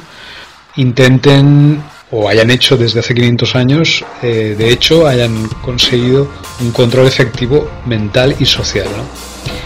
intenten 0.76 1.82
o 2.12 2.30
hayan 2.30 2.50
hecho 2.52 2.78
desde 2.78 3.00
hace 3.00 3.16
500 3.16 3.56
años, 3.56 4.06
eh, 4.22 4.56
de 4.58 4.72
hecho, 4.72 5.08
hayan 5.08 5.48
conseguido 5.62 6.28
un 6.60 6.72
control 6.72 7.08
efectivo 7.08 7.70
mental 7.86 8.36
y 8.40 8.46
social. 8.46 8.88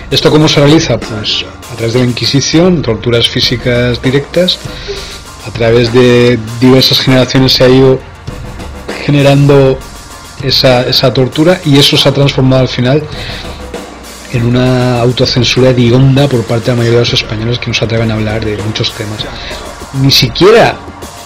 ¿Esto 0.10 0.32
cómo 0.32 0.48
se 0.48 0.60
realiza? 0.60 1.00
Pues 1.00 1.46
a 1.72 1.76
través 1.76 1.94
de 1.94 2.00
la 2.00 2.06
Inquisición, 2.06 2.82
torturas 2.82 3.28
físicas 3.28 4.02
directas, 4.02 4.60
a 5.46 5.52
través 5.52 5.92
de 5.94 6.40
diversas 6.60 7.00
generaciones 7.00 7.54
se 7.54 7.64
ha 7.64 7.70
ido 7.70 8.00
generando 9.06 9.78
esa, 10.44 10.88
esa 10.88 11.14
tortura 11.14 11.60
y 11.66 11.78
eso 11.78 11.98
se 11.98 12.10
ha 12.10 12.12
transformado 12.12 12.62
al 12.62 12.68
final 12.68 13.04
en 14.32 14.46
una 14.46 15.00
autocensura 15.00 15.74
de 15.74 15.94
onda 15.94 16.28
por 16.28 16.44
parte 16.44 16.66
de 16.66 16.72
la 16.72 16.78
mayoría 16.78 17.00
de 17.00 17.06
los 17.06 17.14
españoles 17.14 17.60
que 17.60 17.68
no 17.68 17.74
se 17.74 17.86
atreven 17.86 18.12
a 18.12 18.14
hablar 18.16 18.44
de 18.46 18.58
muchos 18.58 18.94
temas. 18.94 19.26
Ni 19.94 20.12
siquiera 20.12 20.76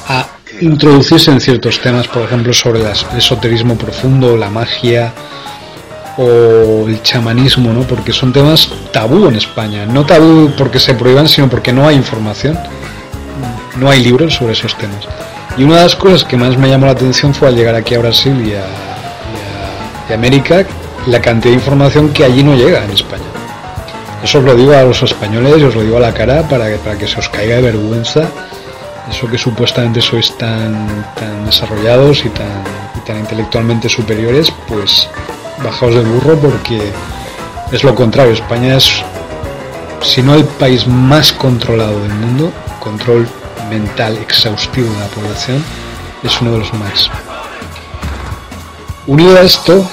a 0.07 0.27
introducirse 0.61 1.31
en 1.31 1.41
ciertos 1.41 1.79
temas, 1.79 2.07
por 2.07 2.23
ejemplo, 2.23 2.53
sobre 2.53 2.81
el 2.81 2.87
esoterismo 3.17 3.75
profundo, 3.77 4.37
la 4.37 4.49
magia 4.49 5.13
o 6.17 6.87
el 6.87 7.01
chamanismo, 7.01 7.73
¿no? 7.73 7.81
Porque 7.81 8.13
son 8.13 8.31
temas 8.31 8.69
tabú 8.91 9.27
en 9.27 9.35
España. 9.35 9.85
No 9.85 10.05
tabú 10.05 10.51
porque 10.57 10.79
se 10.79 10.93
prohíban, 10.93 11.27
sino 11.27 11.49
porque 11.49 11.73
no 11.73 11.87
hay 11.87 11.95
información. 11.95 12.57
No 13.77 13.89
hay 13.89 14.03
libros 14.03 14.35
sobre 14.35 14.53
esos 14.53 14.77
temas. 14.77 15.07
Y 15.57 15.63
una 15.63 15.77
de 15.77 15.83
las 15.83 15.95
cosas 15.95 16.23
que 16.23 16.37
más 16.37 16.57
me 16.57 16.69
llamó 16.69 16.85
la 16.85 16.93
atención 16.93 17.33
fue 17.33 17.47
al 17.47 17.55
llegar 17.55 17.75
aquí 17.75 17.95
a 17.95 17.99
Brasil 17.99 18.33
y 18.45 18.53
a, 18.53 18.65
y 20.09 20.11
a 20.11 20.15
América, 20.15 20.65
la 21.07 21.21
cantidad 21.21 21.51
de 21.51 21.59
información 21.59 22.13
que 22.13 22.23
allí 22.23 22.43
no 22.43 22.55
llega 22.55 22.83
en 22.83 22.91
España. 22.91 23.23
Eso 24.23 24.39
os 24.39 24.45
lo 24.45 24.55
digo 24.55 24.73
a 24.73 24.83
los 24.83 25.03
españoles 25.03 25.55
y 25.59 25.63
os 25.63 25.75
lo 25.75 25.81
digo 25.81 25.97
a 25.97 25.99
la 25.99 26.13
cara 26.13 26.47
para 26.47 26.69
que, 26.69 26.77
para 26.77 26.97
que 26.97 27.07
se 27.07 27.19
os 27.19 27.29
caiga 27.29 27.55
de 27.55 27.61
vergüenza 27.61 28.29
eso 29.09 29.27
que 29.27 29.37
supuestamente 29.37 30.01
sois 30.01 30.35
tan, 30.37 30.87
tan 31.15 31.45
desarrollados 31.45 32.25
y 32.25 32.29
tan, 32.29 32.63
tan 33.05 33.19
intelectualmente 33.19 33.89
superiores, 33.89 34.51
pues 34.67 35.09
bajaos 35.63 35.95
del 35.95 36.05
burro 36.05 36.37
porque 36.39 36.79
es 37.71 37.83
lo 37.83 37.93
contrario. 37.95 38.33
España 38.33 38.77
es, 38.77 39.03
si 40.01 40.21
no 40.21 40.35
el 40.35 40.45
país 40.45 40.87
más 40.87 41.33
controlado 41.33 41.99
del 42.01 42.13
mundo, 42.13 42.51
control 42.79 43.27
mental 43.69 44.17
exhaustivo 44.17 44.91
de 44.93 44.99
la 44.99 45.07
población, 45.07 45.63
es 46.23 46.41
uno 46.41 46.53
de 46.53 46.59
los 46.59 46.73
más. 46.73 47.09
Unido 49.05 49.37
a 49.37 49.41
esto, 49.41 49.85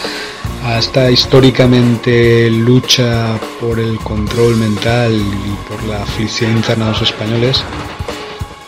a 0.65 0.79
esta 0.79 1.11
históricamente 1.11 2.51
lucha 2.51 3.39
por 3.61 3.79
el 3.79 3.99
control 3.99 4.57
mental 4.57 5.15
y 5.15 5.69
por 5.69 5.83
la 5.85 6.03
aflicción 6.03 6.53
interna 6.53 6.87
de 6.87 6.91
los 6.93 7.03
españoles, 7.03 7.63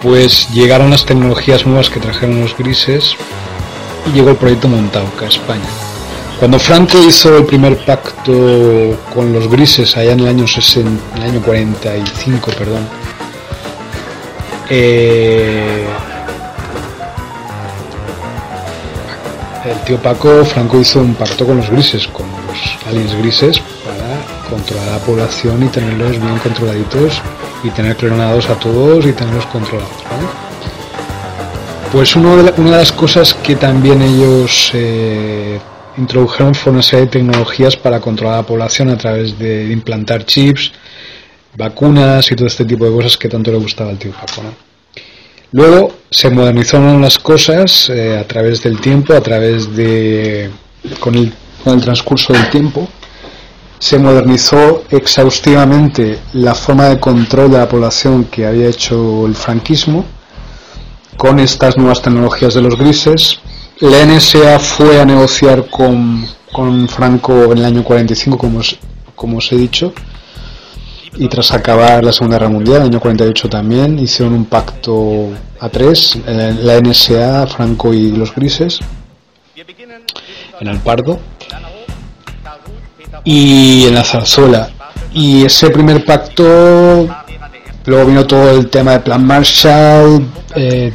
pues 0.01 0.49
llegaron 0.51 0.90
las 0.90 1.05
tecnologías 1.05 1.66
nuevas 1.66 1.90
que 1.90 2.01
trajeron 2.01 2.40
los 2.40 2.57
grises 2.57 3.14
y 4.07 4.16
llegó 4.16 4.30
el 4.30 4.36
proyecto 4.36 4.68
Montauca, 4.68 5.26
España. 5.26 5.68
Cuando 6.38 6.59
Franco 6.59 6.99
hizo 7.07 7.38
el 7.38 7.45
primer 7.45 7.76
pacto 7.84 8.99
con 9.14 9.32
los 9.32 9.49
grises 9.49 9.97
allá 9.97 10.12
en 10.12 10.20
el 10.20 10.28
año, 10.28 10.47
60, 10.49 11.16
el 11.18 11.22
año 11.22 11.40
45, 11.40 12.51
perdón, 12.59 12.88
eh, 14.68 15.84
tío 19.85 19.99
Paco, 19.99 20.45
Franco 20.45 20.80
hizo 20.80 21.01
un 21.01 21.14
pacto 21.14 21.47
con 21.47 21.57
los 21.57 21.70
grises, 21.70 22.07
con 22.09 22.26
los 22.26 22.87
aliens 22.87 23.14
grises, 23.16 23.61
para 23.85 24.49
controlar 24.49 24.87
la 24.89 24.99
población 24.99 25.62
y 25.62 25.68
tenerlos 25.68 26.11
bien 26.11 26.39
controladitos 26.39 27.20
y 27.64 27.70
tener 27.70 27.97
clonados 27.97 28.49
a 28.49 28.55
todos 28.55 29.05
y 29.07 29.12
tenerlos 29.12 29.47
controlados. 29.47 29.93
Pues 31.93 32.16
una 32.16 32.37
de 32.37 32.70
las 32.70 32.93
cosas 32.93 33.35
que 33.35 33.57
también 33.57 34.01
ellos 34.03 34.70
eh, 34.72 35.61
introdujeron 35.99 36.55
fue 36.55 36.72
una 36.72 36.83
serie 36.83 37.07
de 37.07 37.11
tecnologías 37.12 37.76
para 37.76 38.01
controlar 38.01 38.39
la 38.39 38.47
población 38.47 38.89
a 38.91 38.97
través 38.97 39.39
de 39.39 39.70
implantar 39.70 40.24
chips, 40.24 40.72
vacunas 41.57 42.30
y 42.30 42.37
todo 42.37 42.47
este 42.47 42.64
tipo 42.64 42.85
de 42.85 42.93
cosas 42.93 43.16
que 43.16 43.28
tanto 43.28 43.51
le 43.51 43.59
gustaba 43.59 43.91
al 43.91 43.99
tío 43.99 44.12
Paco. 44.12 44.43
Luego 45.53 45.92
se 46.11 46.30
modernizaron 46.30 47.03
las 47.03 47.18
cosas 47.18 47.90
eh, 47.90 48.18
a 48.18 48.26
través 48.26 48.62
del 48.62 48.80
tiempo, 48.80 49.12
a 49.12 49.20
través 49.20 49.74
de. 49.76 50.50
con 50.98 51.14
el, 51.14 51.32
con 51.62 51.74
el 51.74 51.80
transcurso 51.82 52.32
del 52.32 52.48
tiempo. 52.48 52.88
Se 53.78 53.98
modernizó 53.98 54.84
exhaustivamente 54.90 56.18
la 56.34 56.55
forma 56.55 56.86
de 56.86 57.00
control 57.00 57.50
de 57.50 57.59
la 57.59 57.68
población 57.68 58.24
que 58.24 58.46
había 58.46 58.68
hecho 58.68 59.26
el 59.26 59.34
franquismo 59.34 60.05
con 61.16 61.38
estas 61.38 61.76
nuevas 61.76 62.00
tecnologías 62.00 62.55
de 62.55 62.62
los 62.62 62.78
grises. 62.78 63.40
La 63.80 64.07
NSA 64.07 64.59
fue 64.59 65.00
a 65.00 65.05
negociar 65.05 65.66
con, 65.68 66.24
con 66.53 66.88
Franco 66.88 67.53
en 67.53 67.59
el 67.59 67.64
año 67.64 67.84
45, 67.84 68.38
como 68.38 68.61
como 69.14 69.38
os 69.38 69.53
he 69.53 69.57
dicho 69.57 69.92
y 71.14 71.28
tras 71.28 71.52
acabar 71.52 72.04
la 72.04 72.12
Segunda 72.12 72.38
Guerra 72.38 72.50
Mundial, 72.50 72.76
el 72.78 72.88
año 72.88 73.00
48 73.00 73.48
también, 73.48 73.98
hicieron 73.98 74.34
un 74.34 74.44
pacto 74.46 75.28
a 75.60 75.68
tres, 75.68 76.18
la 76.26 76.80
NSA, 76.80 77.46
Franco 77.46 77.92
y 77.92 78.12
los 78.12 78.34
Grises, 78.34 78.80
en 80.60 80.68
el 80.68 80.78
Pardo, 80.78 81.18
y 83.24 83.86
en 83.86 83.94
la 83.94 84.04
Zarzuela. 84.04 84.70
Y 85.12 85.44
ese 85.44 85.68
primer 85.70 86.04
pacto, 86.04 87.06
luego 87.84 88.06
vino 88.06 88.26
todo 88.26 88.50
el 88.50 88.70
tema 88.70 88.92
de 88.92 89.00
Plan 89.00 89.24
Marshall, 89.24 90.26
eh, 90.56 90.94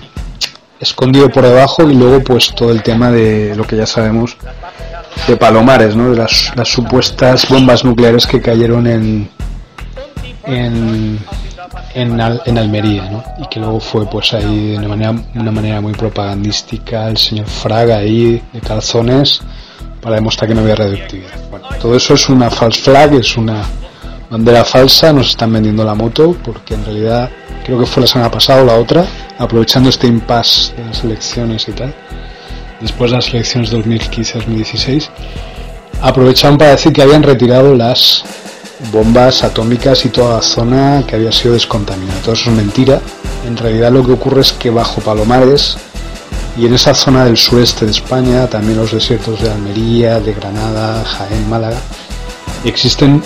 escondido 0.79 1.29
por 1.29 1.43
debajo, 1.43 1.83
y 1.87 1.93
luego 1.93 2.23
pues 2.23 2.53
todo 2.55 2.71
el 2.71 2.81
tema 2.81 3.11
de 3.11 3.55
lo 3.55 3.65
que 3.65 3.77
ya 3.77 3.85
sabemos 3.85 4.35
de 5.27 5.37
Palomares, 5.37 5.95
¿no? 5.95 6.09
de 6.09 6.17
las, 6.17 6.53
las 6.55 6.69
supuestas 6.69 7.47
bombas 7.49 7.83
nucleares 7.83 8.25
que 8.25 8.41
cayeron 8.41 8.87
en, 8.87 9.29
en, 10.47 11.19
en, 11.93 12.57
Almería, 12.57 13.09
¿no? 13.09 13.23
Y 13.39 13.47
que 13.47 13.59
luego 13.59 13.79
fue 13.79 14.05
pues 14.05 14.33
ahí 14.33 14.71
de 14.71 14.77
una 14.77 14.87
manera, 14.87 15.15
una 15.35 15.51
manera 15.51 15.81
muy 15.81 15.93
propagandística 15.93 17.07
el 17.07 17.17
señor 17.17 17.47
Fraga 17.47 17.97
ahí 17.97 18.41
de 18.53 18.61
calzones 18.61 19.41
para 20.01 20.15
demostrar 20.15 20.47
que 20.47 20.55
no 20.55 20.61
había 20.61 20.75
radioactividad. 20.75 21.49
Bueno, 21.49 21.67
todo 21.81 21.95
eso 21.95 22.13
es 22.13 22.29
una 22.29 22.49
false 22.49 22.81
flag, 22.81 23.13
es 23.15 23.35
una 23.37 23.63
bandera 24.29 24.63
falsa, 24.63 25.11
nos 25.13 25.29
están 25.29 25.53
vendiendo 25.53 25.83
la 25.83 25.95
moto 25.95 26.35
porque 26.43 26.75
en 26.75 26.85
realidad 26.85 27.29
creo 27.65 27.79
que 27.79 27.85
fue 27.85 28.01
la 28.01 28.07
semana 28.07 28.31
pasada 28.31 28.61
o 28.61 28.65
la 28.65 28.75
otra, 28.75 29.05
aprovechando 29.37 29.89
este 29.89 30.07
impasse 30.07 30.73
de 30.75 30.85
las 30.85 31.03
elecciones 31.03 31.67
y 31.67 31.71
tal, 31.73 31.93
después 32.79 33.11
de 33.11 33.17
las 33.17 33.27
elecciones 33.33 33.73
2015-2016, 33.73 35.09
aprovecharon 36.01 36.57
para 36.57 36.71
decir 36.71 36.93
que 36.93 37.01
habían 37.01 37.23
retirado 37.23 37.75
las 37.75 38.23
bombas 38.91 39.43
atómicas 39.43 40.05
y 40.05 40.09
toda 40.09 40.35
la 40.35 40.41
zona 40.41 41.03
que 41.07 41.15
había 41.15 41.31
sido 41.31 41.53
descontaminada. 41.53 42.19
Todo 42.21 42.33
eso 42.33 42.49
es 42.49 42.55
mentira. 42.55 43.01
En 43.45 43.57
realidad 43.57 43.91
lo 43.91 44.05
que 44.05 44.13
ocurre 44.13 44.41
es 44.41 44.53
que 44.53 44.69
bajo 44.69 45.01
Palomares 45.01 45.77
y 46.57 46.65
en 46.65 46.73
esa 46.73 46.93
zona 46.93 47.25
del 47.25 47.37
sureste 47.37 47.85
de 47.85 47.91
España, 47.91 48.47
también 48.47 48.77
los 48.77 48.91
desiertos 48.91 49.41
de 49.41 49.51
Almería, 49.51 50.19
de 50.19 50.33
Granada, 50.33 51.03
Jaén, 51.05 51.49
Málaga, 51.49 51.77
existen 52.65 53.21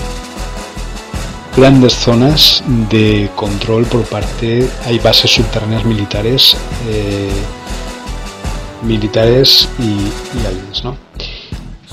grandes 1.56 1.94
zonas 1.94 2.64
de 2.90 3.30
control 3.36 3.86
por 3.86 4.04
parte, 4.04 4.70
hay 4.86 5.00
bases 5.00 5.32
subterráneas 5.32 5.86
militares, 5.86 6.56
eh, 6.90 7.32
militares 8.84 9.70
y, 9.80 9.84
y 10.38 10.46
aliens, 10.46 10.84
¿no? 10.84 10.98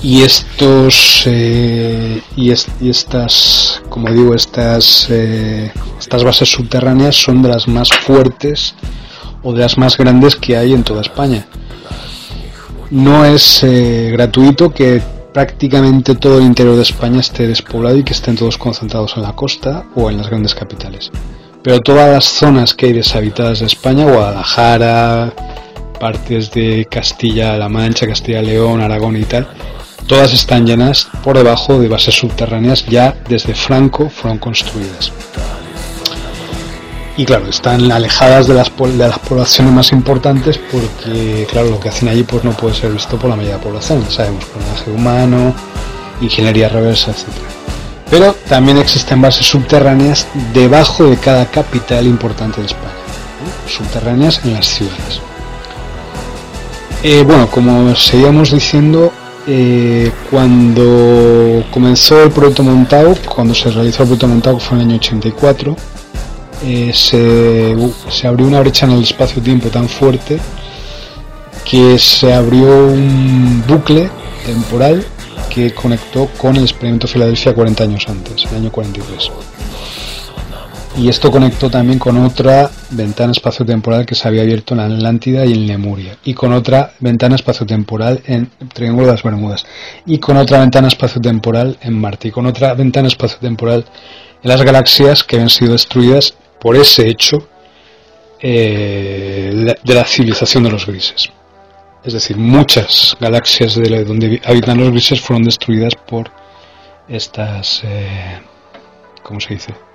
Y 0.01 0.21
estos 0.21 1.23
eh, 1.25 2.21
y, 2.35 2.51
estas 2.51 3.81
como 3.89 4.09
digo 4.11 4.33
estas 4.33 5.07
eh, 5.09 5.71
estas 5.99 6.23
bases 6.23 6.49
subterráneas 6.49 7.15
son 7.15 7.41
de 7.41 7.49
las 7.49 7.67
más 7.67 7.89
fuertes 7.89 8.75
o 9.43 9.53
de 9.53 9.59
las 9.59 9.77
más 9.77 9.97
grandes 9.97 10.35
que 10.35 10.57
hay 10.57 10.73
en 10.73 10.83
toda 10.83 11.01
España. 11.01 11.45
No 12.91 13.23
es 13.23 13.63
eh, 13.63 14.09
gratuito 14.11 14.71
que 14.71 15.01
prácticamente 15.33 16.15
todo 16.15 16.39
el 16.39 16.45
interior 16.45 16.75
de 16.75 16.81
España 16.81 17.19
esté 17.19 17.47
despoblado 17.47 17.97
y 17.97 18.03
que 18.03 18.13
estén 18.13 18.35
todos 18.35 18.57
concentrados 18.57 19.13
en 19.15 19.23
la 19.23 19.35
costa 19.35 19.85
o 19.95 20.09
en 20.09 20.17
las 20.17 20.27
grandes 20.27 20.55
capitales. 20.55 21.11
Pero 21.61 21.81
todas 21.81 22.09
las 22.09 22.25
zonas 22.25 22.73
que 22.73 22.87
hay 22.87 22.93
deshabitadas 22.93 23.59
de 23.59 23.67
España 23.67 24.05
Guadalajara 24.05 25.33
partes 25.99 26.49
de 26.51 26.87
Castilla-La 26.89 27.69
Mancha, 27.69 28.07
Castilla-León, 28.07 28.81
Aragón 28.81 29.17
y 29.17 29.23
tal, 29.23 29.47
todas 30.07 30.33
están 30.33 30.65
llenas 30.65 31.07
por 31.23 31.37
debajo 31.37 31.79
de 31.79 31.87
bases 31.87 32.15
subterráneas 32.15 32.85
ya 32.85 33.15
desde 33.27 33.53
Franco 33.53 34.09
fueron 34.09 34.37
construidas. 34.39 35.11
Y 37.19 37.25
claro, 37.25 37.47
están 37.49 37.91
alejadas 37.91 38.47
de 38.47 38.53
las, 38.53 38.71
de 38.77 38.97
las 38.97 39.19
poblaciones 39.19 39.73
más 39.73 39.91
importantes 39.91 40.57
porque, 40.71 41.45
claro, 41.51 41.71
lo 41.71 41.79
que 41.79 41.89
hacen 41.89 42.07
allí 42.07 42.23
pues 42.23 42.45
no 42.45 42.51
puede 42.51 42.75
ser 42.75 42.93
visto 42.93 43.17
por 43.17 43.29
la 43.29 43.35
mayoría 43.35 43.57
de 43.57 43.59
la 43.59 43.63
población. 43.65 44.05
Sabemos, 44.09 44.45
clonaje 44.45 44.89
humano, 44.89 45.53
ingeniería 46.21 46.69
reversa, 46.69 47.11
etc. 47.11 47.27
Pero 48.09 48.33
también 48.47 48.77
existen 48.77 49.21
bases 49.21 49.45
subterráneas 49.45 50.27
debajo 50.53 51.05
de 51.05 51.17
cada 51.17 51.45
capital 51.45 52.05
importante 52.07 52.61
de 52.61 52.67
España. 52.67 52.93
Subterráneas 53.67 54.39
en 54.45 54.53
las 54.53 54.67
ciudades. 54.67 55.19
Eh, 57.03 57.23
bueno, 57.25 57.47
como 57.51 57.95
seguíamos 57.95 58.51
diciendo, 58.51 59.11
eh, 59.51 60.11
cuando 60.29 61.63
comenzó 61.71 62.23
el 62.23 62.29
proyecto 62.29 62.61
montado, 62.61 63.15
cuando 63.33 63.55
se 63.55 63.71
realizó 63.71 64.03
el 64.03 64.09
proyecto 64.09 64.27
montado, 64.27 64.57
que 64.59 64.63
fue 64.63 64.77
en 64.77 64.81
el 64.81 64.89
año 64.89 64.97
84, 64.97 65.75
eh, 66.65 66.91
se, 66.93 67.75
se, 68.11 68.27
abrió 68.27 68.45
una 68.45 68.59
brecha 68.59 68.85
en 68.85 68.91
el 68.91 69.03
espacio-tiempo 69.03 69.69
tan 69.69 69.89
fuerte 69.89 70.39
que 71.65 71.97
se 71.97 72.31
abrió 72.31 72.67
un 72.67 73.63
bucle 73.67 74.11
temporal 74.45 75.03
que 75.49 75.73
conectó 75.73 76.27
con 76.37 76.55
el 76.55 76.63
experimento 76.63 77.07
Filadelfia 77.07 77.55
40 77.55 77.83
años 77.83 78.05
antes, 78.07 78.45
el 78.51 78.57
año 78.57 78.71
43 78.71 79.31
y 80.97 81.07
esto 81.07 81.31
conectó 81.31 81.69
también 81.69 81.99
con 81.99 82.17
otra 82.17 82.69
ventana 82.91 83.31
espaciotemporal 83.31 84.05
que 84.05 84.15
se 84.15 84.27
había 84.27 84.41
abierto 84.41 84.73
en 84.73 84.81
Atlántida 84.81 85.45
y 85.45 85.53
en 85.53 85.67
Lemuria, 85.67 86.17
y 86.23 86.33
con 86.33 86.51
otra 86.53 86.93
ventana 86.99 87.35
espaciotemporal 87.35 88.21
en 88.25 88.49
Triángulo 88.73 89.07
de 89.07 89.13
las 89.13 89.23
Bermudas, 89.23 89.65
y 90.05 90.17
con 90.17 90.37
otra 90.37 90.59
ventana 90.59 90.87
espaciotemporal 90.87 91.77
en 91.81 91.99
Marte, 91.99 92.29
y 92.29 92.31
con 92.31 92.45
otra 92.45 92.73
ventana 92.73 93.07
espaciotemporal 93.07 93.85
en 94.41 94.49
las 94.49 94.61
galaxias 94.63 95.23
que 95.23 95.35
habían 95.35 95.49
sido 95.49 95.73
destruidas 95.73 96.33
por 96.59 96.75
ese 96.75 97.07
hecho 97.07 97.47
eh, 98.41 99.75
de 99.83 99.93
la 99.93 100.05
civilización 100.05 100.63
de 100.63 100.71
los 100.71 100.85
grises. 100.85 101.29
Es 102.03 102.13
decir, 102.13 102.37
muchas 102.37 103.17
galaxias 103.19 103.75
de 103.75 104.05
donde 104.05 104.41
habitan 104.45 104.77
los 104.77 104.91
grises 104.91 105.19
fueron 105.19 105.43
destruidas 105.43 105.93
por 105.95 106.31
estas, 107.07 107.81
eh, 107.83 108.39
¿cómo 109.21 109.39
se 109.39 109.55
dice? 109.55 109.88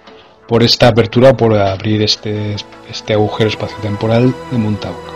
Por 0.46 0.62
esta 0.62 0.88
apertura, 0.88 1.36
por 1.36 1.54
abrir 1.54 2.02
este, 2.02 2.56
este 2.90 3.12
agujero 3.12 3.48
espaciotemporal 3.48 4.34
de 4.50 4.58
Montauk. 4.58 5.14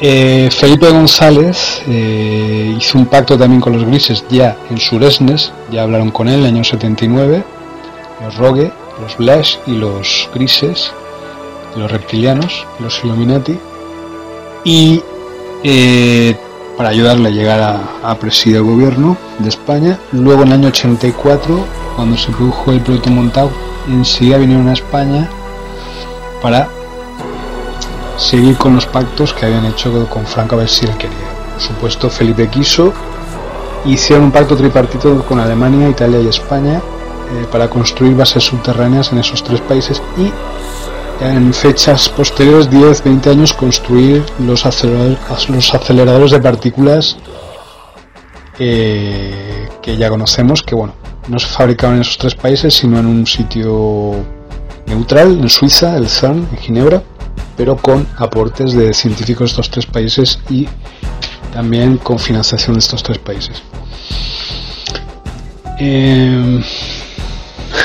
Eh, 0.00 0.48
Felipe 0.50 0.90
González 0.90 1.82
eh, 1.88 2.74
hizo 2.76 2.98
un 2.98 3.06
pacto 3.06 3.38
también 3.38 3.60
con 3.60 3.72
los 3.72 3.84
grises 3.84 4.24
ya 4.28 4.56
en 4.70 4.78
Suresnes, 4.78 5.52
ya 5.70 5.82
hablaron 5.82 6.10
con 6.10 6.28
él 6.28 6.34
en 6.34 6.40
el 6.40 6.46
año 6.46 6.64
79, 6.64 7.44
los 8.22 8.36
Rogue, 8.36 8.72
los 9.00 9.16
Blash 9.16 9.56
y 9.66 9.72
los 9.72 10.28
grises, 10.34 10.92
los 11.76 11.90
reptilianos, 11.90 12.66
los 12.80 13.02
Illuminati, 13.04 13.58
y 14.64 15.02
eh, 15.62 16.36
para 16.76 16.90
ayudarle 16.90 17.28
a 17.28 17.32
llegar 17.32 17.60
a, 17.60 18.10
a 18.10 18.18
presidir 18.18 18.56
el 18.56 18.62
gobierno 18.64 19.16
de 19.38 19.48
España. 19.48 19.98
Luego 20.12 20.42
en 20.42 20.48
el 20.48 20.54
año 20.54 20.68
84, 20.68 21.64
cuando 21.96 22.16
se 22.16 22.32
produjo 22.32 22.72
el 22.72 22.80
proyecto 22.80 23.10
Montauk, 23.10 23.52
enseguida 23.88 24.38
vinieron 24.38 24.68
a 24.68 24.72
España 24.72 25.28
para 26.42 26.68
seguir 28.16 28.56
con 28.56 28.74
los 28.74 28.86
pactos 28.86 29.32
que 29.32 29.46
habían 29.46 29.66
hecho 29.66 30.08
con 30.08 30.26
Franco 30.26 30.56
a 30.56 30.58
ver 30.58 30.68
si 30.68 30.86
él 30.86 30.96
quería. 30.96 31.16
Por 31.52 31.62
supuesto, 31.62 32.10
Felipe 32.10 32.48
quiso. 32.48 32.92
Hicieron 33.84 34.26
un 34.26 34.32
pacto 34.32 34.56
tripartito 34.56 35.24
con 35.24 35.38
Alemania, 35.38 35.88
Italia 35.88 36.20
y 36.20 36.28
España 36.28 36.76
eh, 36.78 37.46
para 37.50 37.68
construir 37.68 38.16
bases 38.16 38.42
subterráneas 38.44 39.12
en 39.12 39.18
esos 39.18 39.42
tres 39.42 39.60
países 39.60 40.02
y 40.16 40.32
en 41.20 41.54
fechas 41.54 42.08
posteriores, 42.08 42.70
10, 42.70 43.04
20 43.04 43.30
años, 43.30 43.52
construir 43.52 44.24
los, 44.40 44.64
los 44.64 45.74
aceleradores 45.74 46.30
de 46.30 46.40
partículas 46.40 47.16
eh, 48.58 49.68
que 49.82 49.96
ya 49.96 50.08
conocemos, 50.08 50.62
que 50.62 50.74
bueno, 50.74 50.94
no 51.28 51.38
se 51.38 51.46
fabricaban 51.46 51.96
en 51.96 52.02
esos 52.02 52.18
tres 52.18 52.34
países, 52.34 52.74
sino 52.74 52.98
en 52.98 53.06
un 53.06 53.26
sitio 53.26 54.14
neutral, 54.86 55.38
en 55.40 55.48
Suiza, 55.48 55.96
el 55.96 56.08
CERN, 56.08 56.48
en 56.50 56.58
Ginebra, 56.58 57.02
pero 57.56 57.76
con 57.76 58.06
aportes 58.16 58.74
de 58.74 58.92
científicos 58.94 59.50
de 59.50 59.52
estos 59.52 59.70
tres 59.70 59.86
países 59.86 60.38
y 60.50 60.68
también 61.52 61.98
con 61.98 62.18
financiación 62.18 62.74
de 62.74 62.80
estos 62.80 63.02
tres 63.02 63.18
países. 63.18 63.62
Eh, 65.78 66.62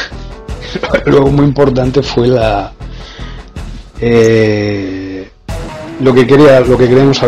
luego 1.05 1.31
muy 1.31 1.45
importante 1.45 2.03
fue 2.03 2.27
la 2.27 2.73
eh, 4.01 5.29
lo 5.99 6.13
que 6.13 6.25
quería 6.25 6.63
queremos 6.63 7.21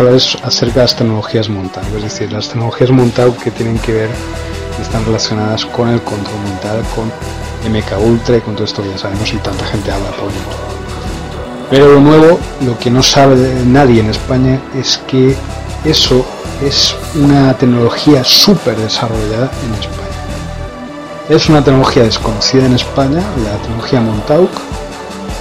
hablar 0.00 0.14
es 0.14 0.36
acerca 0.42 0.74
de 0.74 0.80
las 0.80 0.96
tecnologías 0.96 1.48
montadas 1.48 1.88
es 1.96 2.02
decir 2.02 2.32
las 2.32 2.48
tecnologías 2.48 2.90
montadas 2.90 3.38
que 3.42 3.50
tienen 3.50 3.78
que 3.78 3.92
ver 3.92 4.10
están 4.80 5.04
relacionadas 5.04 5.64
con 5.66 5.88
el 5.88 6.00
control 6.02 6.40
mental, 6.44 6.82
con 6.94 7.06
MK 7.70 8.04
Ultra 8.04 8.36
y 8.36 8.40
con 8.40 8.54
todo 8.54 8.64
esto 8.64 8.82
que 8.82 8.90
ya 8.90 8.98
sabemos 8.98 9.32
y 9.32 9.36
tanta 9.38 9.64
gente 9.66 9.90
habla 9.90 10.10
por 10.10 10.28
YouTube. 10.28 10.80
Pero 11.70 11.92
lo 11.94 12.00
nuevo, 12.00 12.40
lo 12.64 12.78
que 12.78 12.90
no 12.90 13.02
sabe 13.02 13.36
nadie 13.66 14.00
en 14.00 14.10
España 14.10 14.58
es 14.74 14.98
que 15.06 15.36
eso 15.84 16.24
es 16.64 16.94
una 17.14 17.54
tecnología 17.54 18.24
súper 18.24 18.76
desarrollada 18.76 19.50
en 19.64 19.74
España. 19.74 20.00
Es 21.28 21.48
una 21.48 21.62
tecnología 21.62 22.02
desconocida 22.02 22.66
en 22.66 22.74
España, 22.74 23.22
la 23.44 23.56
tecnología 23.62 24.00
Montauk, 24.00 24.50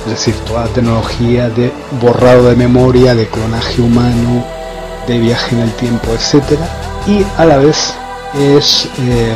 es 0.09 0.25
decir, 0.25 0.35
toda 0.45 0.65
la 0.65 0.73
tecnología 0.73 1.49
de 1.49 1.71
borrado 2.01 2.49
de 2.49 2.55
memoria, 2.55 3.13
de 3.13 3.27
clonaje 3.27 3.79
humano, 3.79 4.43
de 5.07 5.19
viaje 5.19 5.55
en 5.55 5.61
el 5.61 5.71
tiempo, 5.73 6.07
etc. 6.13 6.59
Y 7.05 7.23
a 7.37 7.45
la 7.45 7.57
vez 7.57 7.93
es, 8.33 8.87
eh, 8.97 9.33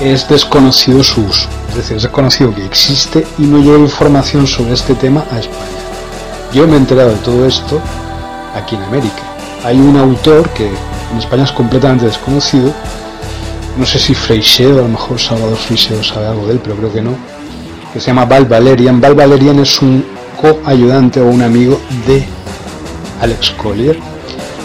es 0.00 0.28
desconocido 0.28 1.02
su 1.02 1.22
uso. 1.22 1.48
Es 1.70 1.76
decir, 1.76 1.96
es 1.96 2.02
desconocido 2.02 2.54
que 2.54 2.64
existe 2.66 3.26
y 3.38 3.42
no 3.42 3.58
llega 3.58 3.78
información 3.78 4.46
sobre 4.46 4.74
este 4.74 4.94
tema 4.94 5.24
a 5.30 5.38
España. 5.38 5.58
Yo 6.52 6.66
me 6.66 6.74
he 6.74 6.76
enterado 6.76 7.10
de 7.10 7.16
todo 7.16 7.46
esto 7.46 7.80
aquí 8.54 8.76
en 8.76 8.82
América. 8.82 9.22
Hay 9.64 9.78
un 9.78 9.96
autor 9.96 10.50
que 10.50 10.68
en 10.68 11.18
España 11.18 11.44
es 11.44 11.52
completamente 11.52 12.04
desconocido. 12.04 12.72
No 13.78 13.86
sé 13.86 13.98
si 13.98 14.14
Freixedo, 14.14 14.80
a 14.80 14.82
lo 14.82 14.88
mejor 14.88 15.18
Salvador 15.18 15.56
Freixedo 15.56 16.04
sabe 16.04 16.26
algo 16.26 16.46
de 16.46 16.52
él, 16.52 16.60
pero 16.62 16.76
creo 16.76 16.92
que 16.92 17.00
no. 17.00 17.33
Que 17.94 18.00
se 18.00 18.08
llama 18.08 18.26
Val 18.26 18.44
Valerian. 18.44 19.00
Val 19.00 19.14
Valerian 19.14 19.60
es 19.60 19.80
un 19.80 20.04
coayudante 20.38 21.20
o 21.20 21.28
un 21.28 21.40
amigo 21.40 21.80
de 22.06 22.26
Alex 23.22 23.52
Collier 23.52 23.98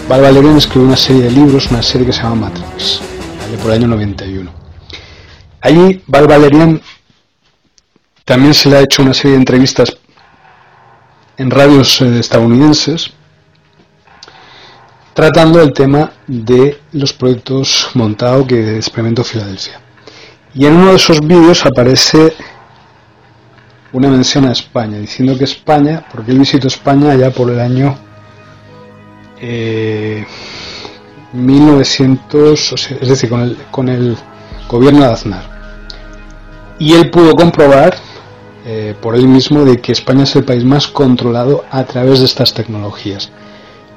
Val 0.10 0.24
Valerian 0.24 0.58
escribió 0.58 0.88
una 0.88 0.98
serie 0.98 1.22
de 1.22 1.30
libros, 1.30 1.70
una 1.70 1.84
serie 1.84 2.08
que 2.08 2.12
se 2.12 2.24
llama 2.24 2.50
Matrix, 2.50 3.00
por 3.62 3.70
el 3.70 3.78
año 3.78 3.90
91. 3.90 4.52
Allí 5.62 6.02
Val 6.08 6.28
Valerian 6.28 6.82
también 8.26 8.56
se 8.56 8.70
le 8.70 8.78
ha 8.78 8.82
hecho 8.82 9.04
una 9.04 9.14
serie 9.14 9.34
de 9.34 9.38
entrevistas 9.38 9.96
en 11.38 11.52
radios 11.52 12.02
eh, 12.02 12.20
estadounidenses 12.20 13.12
tratando 15.14 15.62
el 15.62 15.74
tema 15.74 16.12
de 16.26 16.80
los 16.94 17.14
proyectos 17.14 17.92
montados 17.94 18.48
que 18.48 18.78
experimento 18.78 19.24
Filadelfia. 19.24 19.80
Y 20.56 20.66
en 20.66 20.74
uno 20.74 20.90
de 20.90 20.96
esos 20.96 21.20
vídeos 21.22 21.68
aparece 21.68 22.34
una 23.94 24.10
mención 24.10 24.46
a 24.46 24.52
España, 24.52 24.98
diciendo 24.98 25.38
que 25.38 25.46
España, 25.46 26.06
porque 26.12 26.32
él 26.32 26.40
visitó 26.40 26.68
España 26.68 27.16
ya 27.16 27.32
por 27.32 27.50
el 27.50 27.60
año 27.60 27.98
1900, 31.34 32.74
eh, 32.92 32.98
es 33.02 33.08
decir, 33.08 33.30
con 33.30 33.42
el, 33.42 33.58
con 33.72 33.90
el 33.90 34.18
gobierno 34.68 35.02
de 35.02 35.06
Aznar. 35.06 35.60
Y 36.78 36.94
él 36.94 37.10
pudo 37.10 37.36
comprobar 37.36 37.96
eh, 38.66 38.96
por 39.02 39.16
él 39.16 39.28
mismo 39.28 39.66
de 39.66 39.80
que 39.82 39.92
España 39.92 40.24
es 40.24 40.36
el 40.36 40.44
país 40.44 40.64
más 40.64 40.88
controlado 40.88 41.66
a 41.72 41.84
través 41.84 42.20
de 42.20 42.26
estas 42.26 42.54
tecnologías. 42.54 43.32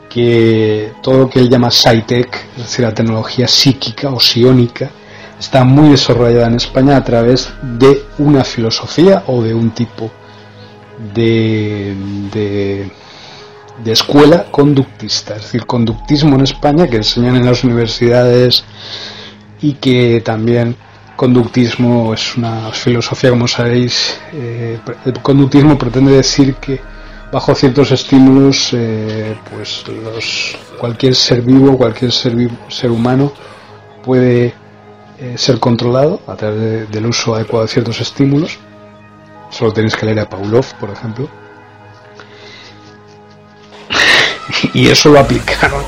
Que 0.09 0.93
todo 1.03 1.19
lo 1.19 1.31
que 1.31 1.39
él 1.41 1.49
llama 1.49 1.71
SciTech, 1.71 2.35
es 2.57 2.63
decir, 2.65 2.85
la 2.85 2.95
tecnología 2.95 3.49
psíquica 3.49 4.11
o 4.11 4.21
psiónica, 4.21 4.91
está 5.43 5.65
muy 5.65 5.89
desarrollada 5.89 6.47
en 6.47 6.55
España 6.55 6.97
a 6.97 7.03
través 7.03 7.53
de 7.63 8.05
una 8.19 8.45
filosofía 8.45 9.25
o 9.27 9.43
de 9.43 9.53
un 9.53 9.73
tipo 9.73 10.09
de, 11.13 11.97
de 13.83 13.93
escuela 13.93 14.45
conductista, 14.53 15.35
es 15.35 15.43
decir, 15.43 15.67
conductismo 15.67 16.37
en 16.37 16.43
España 16.43 16.87
que 16.87 16.99
enseñan 16.99 17.35
en 17.35 17.45
las 17.45 17.65
universidades 17.65 18.65
y 19.61 19.73
que 19.75 20.23
también 20.25 20.77
conductismo 21.17 22.15
es 22.15 22.37
una 22.37 22.71
filosofía, 22.71 23.31
como 23.31 23.49
sabéis, 23.49 24.21
eh, 24.33 24.79
el 25.05 25.23
conductismo 25.23 25.77
pretende 25.77 26.13
decir 26.13 26.55
que 26.55 26.81
bajo 27.33 27.53
ciertos 27.57 27.91
estímulos, 27.91 28.69
eh, 28.75 29.37
pues 29.51 29.85
cualquier 30.79 31.17
ser 31.17 31.43
vivo, 31.43 31.77
cualquier 31.77 32.13
ser, 32.13 32.37
ser 32.69 32.93
humano 32.93 33.33
puede 34.05 34.62
eh, 35.23 35.39
ser 35.39 35.61
controlado 35.61 36.21
a 36.27 36.35
través 36.35 36.91
del 36.91 37.07
uso 37.07 37.37
adecuado 37.37 37.65
de 37.65 37.73
ciertos 37.73 38.01
estímulos. 38.01 38.59
Solo 39.51 39.73
tenéis 39.73 39.95
que 39.95 40.05
leer 40.05 40.19
a 40.19 40.29
Pavlov, 40.29 40.65
por 40.81 40.91
ejemplo. 40.91 41.29
y 44.75 44.89
eso 44.89 45.11
lo 45.11 45.21
aplicaron, 45.21 45.85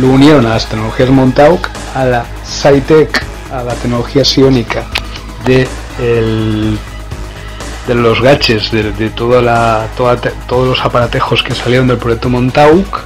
lo 0.00 0.06
unieron 0.06 0.46
a 0.46 0.50
las 0.50 0.68
tecnologías 0.68 1.10
Montauk, 1.10 1.68
a 1.96 2.04
la 2.04 2.26
SciTech, 2.46 3.24
a 3.50 3.64
la 3.64 3.74
tecnología 3.74 4.24
psiónica 4.24 4.84
de 5.44 5.66
el 5.98 6.78
de 7.88 7.94
los 7.96 8.20
gaches, 8.20 8.70
de, 8.70 9.10
toda 9.10 9.42
la, 9.42 9.88
todos 9.96 10.68
los 10.68 10.84
aparatejos 10.84 11.42
que 11.42 11.56
salieron 11.56 11.88
del 11.88 11.98
proyecto 11.98 12.28
Montauk, 12.28 13.00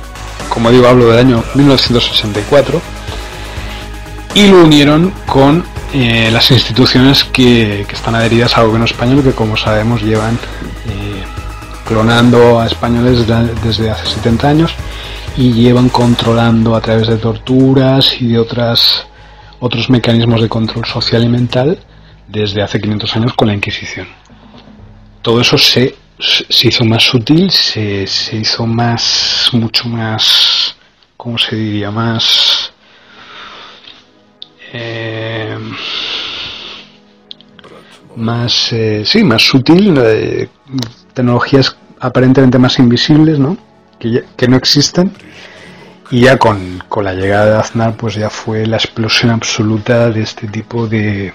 como 0.51 0.71
digo, 0.71 0.89
hablo 0.89 1.09
del 1.09 1.19
año 1.19 1.43
1964, 1.55 2.83
y 4.35 4.49
lo 4.49 4.65
unieron 4.65 5.13
con 5.27 5.65
eh, 5.93 6.31
las 6.33 6.51
instituciones 6.51 7.25
que, 7.25 7.83
están 7.83 8.15
adheridas 8.15 8.57
al 8.57 8.67
gobierno 8.67 8.87
español, 8.87 9.23
que 9.23 9.33
como 9.33 9.57
sabemos 9.57 10.03
llevan 10.03 10.35
eh, 10.35 11.25
clonando 11.87 12.61
a 12.61 12.67
españoles 12.67 13.27
desde 13.63 13.91
hace 13.91 14.07
70 14.07 14.49
años 14.49 14.75
y 15.37 15.53
llevan 15.53 15.89
controlando 15.89 16.75
a 16.75 16.81
través 16.81 17.09
de 17.09 17.17
torturas 17.17 18.21
y 18.21 18.29
de 18.29 18.39
otras 18.39 19.07
otros 19.59 19.91
mecanismos 19.91 20.41
de 20.41 20.49
control 20.49 20.87
social 20.87 21.23
y 21.23 21.29
mental 21.29 21.79
desde 22.29 22.63
hace 22.63 22.81
500 22.81 23.17
años 23.17 23.35
con 23.35 23.49
la 23.49 23.55
Inquisición 23.55 24.07
todo 25.23 25.41
eso 25.41 25.59
se, 25.59 25.97
se 26.19 26.69
hizo 26.69 26.85
más 26.85 27.03
sutil, 27.03 27.51
se, 27.51 28.07
se, 28.07 28.37
hizo 28.37 28.67
más, 28.67 29.51
mucho 29.53 29.89
más, 29.89 30.77
¿cómo 31.17 31.39
se 31.39 31.57
diría? 31.57 31.91
Más... 31.91 32.60
Eh, 34.73 35.59
más, 38.17 38.73
eh, 38.73 39.03
sí, 39.05 39.25
más 39.25 39.43
sutil, 39.43 39.95
eh, 39.99 40.49
tecnologías 41.13 41.77
aparentemente 41.99 42.59
más 42.59 42.79
invisibles, 42.79 43.39
¿no? 43.39 43.57
Que, 43.99 44.25
que 44.37 44.49
no 44.49 44.57
existen. 44.57 45.13
Y 46.11 46.23
ya 46.23 46.39
con, 46.39 46.83
con 46.89 47.05
la 47.05 47.15
llegada 47.15 47.47
de 47.47 47.57
Aznar, 47.59 47.97
pues 47.97 48.15
ya 48.15 48.31
fue 48.31 48.67
la 48.67 48.77
explosión 48.77 49.31
absoluta 49.31 50.11
de 50.11 50.23
este 50.23 50.49
tipo 50.49 50.89
de, 50.89 51.33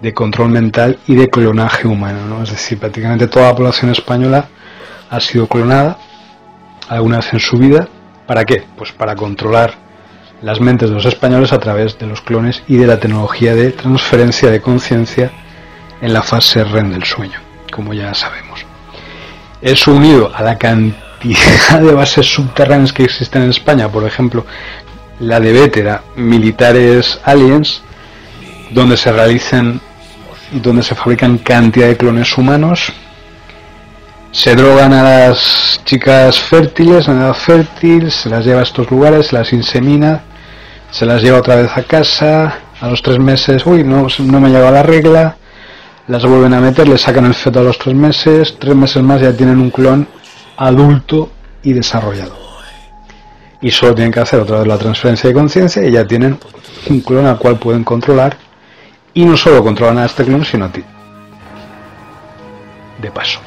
de 0.00 0.12
control 0.12 0.50
mental 0.50 0.98
y 1.06 1.14
de 1.14 1.30
clonaje 1.30 1.86
humano, 1.86 2.26
¿no? 2.26 2.42
Es 2.42 2.50
decir, 2.50 2.78
prácticamente 2.78 3.28
toda 3.28 3.48
la 3.48 3.54
población 3.54 3.90
española 3.90 4.48
ha 5.10 5.20
sido 5.20 5.46
clonada 5.46 5.98
alguna 6.88 7.18
vez 7.18 7.32
en 7.32 7.40
su 7.40 7.56
vida. 7.56 7.88
¿Para 8.26 8.44
qué? 8.44 8.64
Pues 8.76 8.90
para 8.92 9.14
controlar 9.14 9.83
las 10.42 10.60
mentes 10.60 10.90
de 10.90 10.94
los 10.94 11.06
españoles 11.06 11.52
a 11.52 11.58
través 11.58 11.98
de 11.98 12.06
los 12.06 12.20
clones 12.20 12.62
y 12.68 12.76
de 12.76 12.86
la 12.86 13.00
tecnología 13.00 13.54
de 13.54 13.72
transferencia 13.72 14.50
de 14.50 14.60
conciencia 14.60 15.30
en 16.00 16.12
la 16.12 16.22
fase 16.22 16.64
REM 16.64 16.92
del 16.92 17.04
sueño, 17.04 17.40
como 17.72 17.94
ya 17.94 18.12
sabemos. 18.14 18.64
Eso 19.62 19.92
unido 19.92 20.30
a 20.34 20.42
la 20.42 20.58
cantidad 20.58 21.80
de 21.80 21.94
bases 21.94 22.26
subterráneas 22.26 22.92
que 22.92 23.04
existen 23.04 23.42
en 23.42 23.50
España, 23.50 23.88
por 23.88 24.04
ejemplo, 24.04 24.44
la 25.20 25.40
de 25.40 25.52
Vétera, 25.52 26.02
militares 26.16 27.18
aliens, 27.24 27.82
donde 28.70 28.96
se 28.96 29.12
realizan 29.12 29.80
donde 30.52 30.82
se 30.82 30.94
fabrican 30.94 31.38
cantidad 31.38 31.88
de 31.88 31.96
clones 31.96 32.36
humanos. 32.36 32.92
Se 34.34 34.56
drogan 34.56 34.92
a 34.92 35.02
las 35.04 35.80
chicas 35.84 36.40
fértiles, 36.40 37.06
en 37.06 37.18
edad 37.18 37.34
fértil, 37.34 38.10
se 38.10 38.28
las 38.28 38.44
lleva 38.44 38.60
a 38.60 38.62
estos 38.64 38.90
lugares, 38.90 39.28
se 39.28 39.36
las 39.36 39.52
insemina, 39.52 40.24
se 40.90 41.06
las 41.06 41.22
lleva 41.22 41.38
otra 41.38 41.54
vez 41.54 41.70
a 41.76 41.84
casa, 41.84 42.58
a 42.80 42.88
los 42.88 43.00
tres 43.00 43.20
meses, 43.20 43.64
uy, 43.64 43.84
no, 43.84 44.08
no 44.18 44.40
me 44.40 44.48
llegado 44.48 44.72
la 44.72 44.82
regla, 44.82 45.36
las 46.08 46.26
vuelven 46.26 46.52
a 46.52 46.60
meter, 46.60 46.88
le 46.88 46.98
sacan 46.98 47.26
el 47.26 47.34
feto 47.34 47.60
a 47.60 47.62
los 47.62 47.78
tres 47.78 47.94
meses, 47.94 48.56
tres 48.58 48.74
meses 48.74 49.04
más 49.04 49.20
ya 49.20 49.32
tienen 49.36 49.60
un 49.60 49.70
clon 49.70 50.08
adulto 50.56 51.30
y 51.62 51.72
desarrollado. 51.72 52.36
Y 53.60 53.70
solo 53.70 53.94
tienen 53.94 54.12
que 54.12 54.18
hacer 54.18 54.40
otra 54.40 54.58
vez 54.58 54.66
la 54.66 54.78
transferencia 54.78 55.28
de 55.28 55.34
conciencia 55.34 55.86
y 55.86 55.92
ya 55.92 56.04
tienen 56.04 56.40
un 56.90 57.00
clon 57.02 57.26
al 57.26 57.38
cual 57.38 57.56
pueden 57.60 57.84
controlar 57.84 58.36
y 59.14 59.24
no 59.24 59.36
solo 59.36 59.62
controlan 59.62 59.98
a 59.98 60.06
este 60.06 60.24
clon, 60.24 60.44
sino 60.44 60.64
a 60.64 60.72
ti. 60.72 60.82
De 63.00 63.10
paso, 63.12 63.38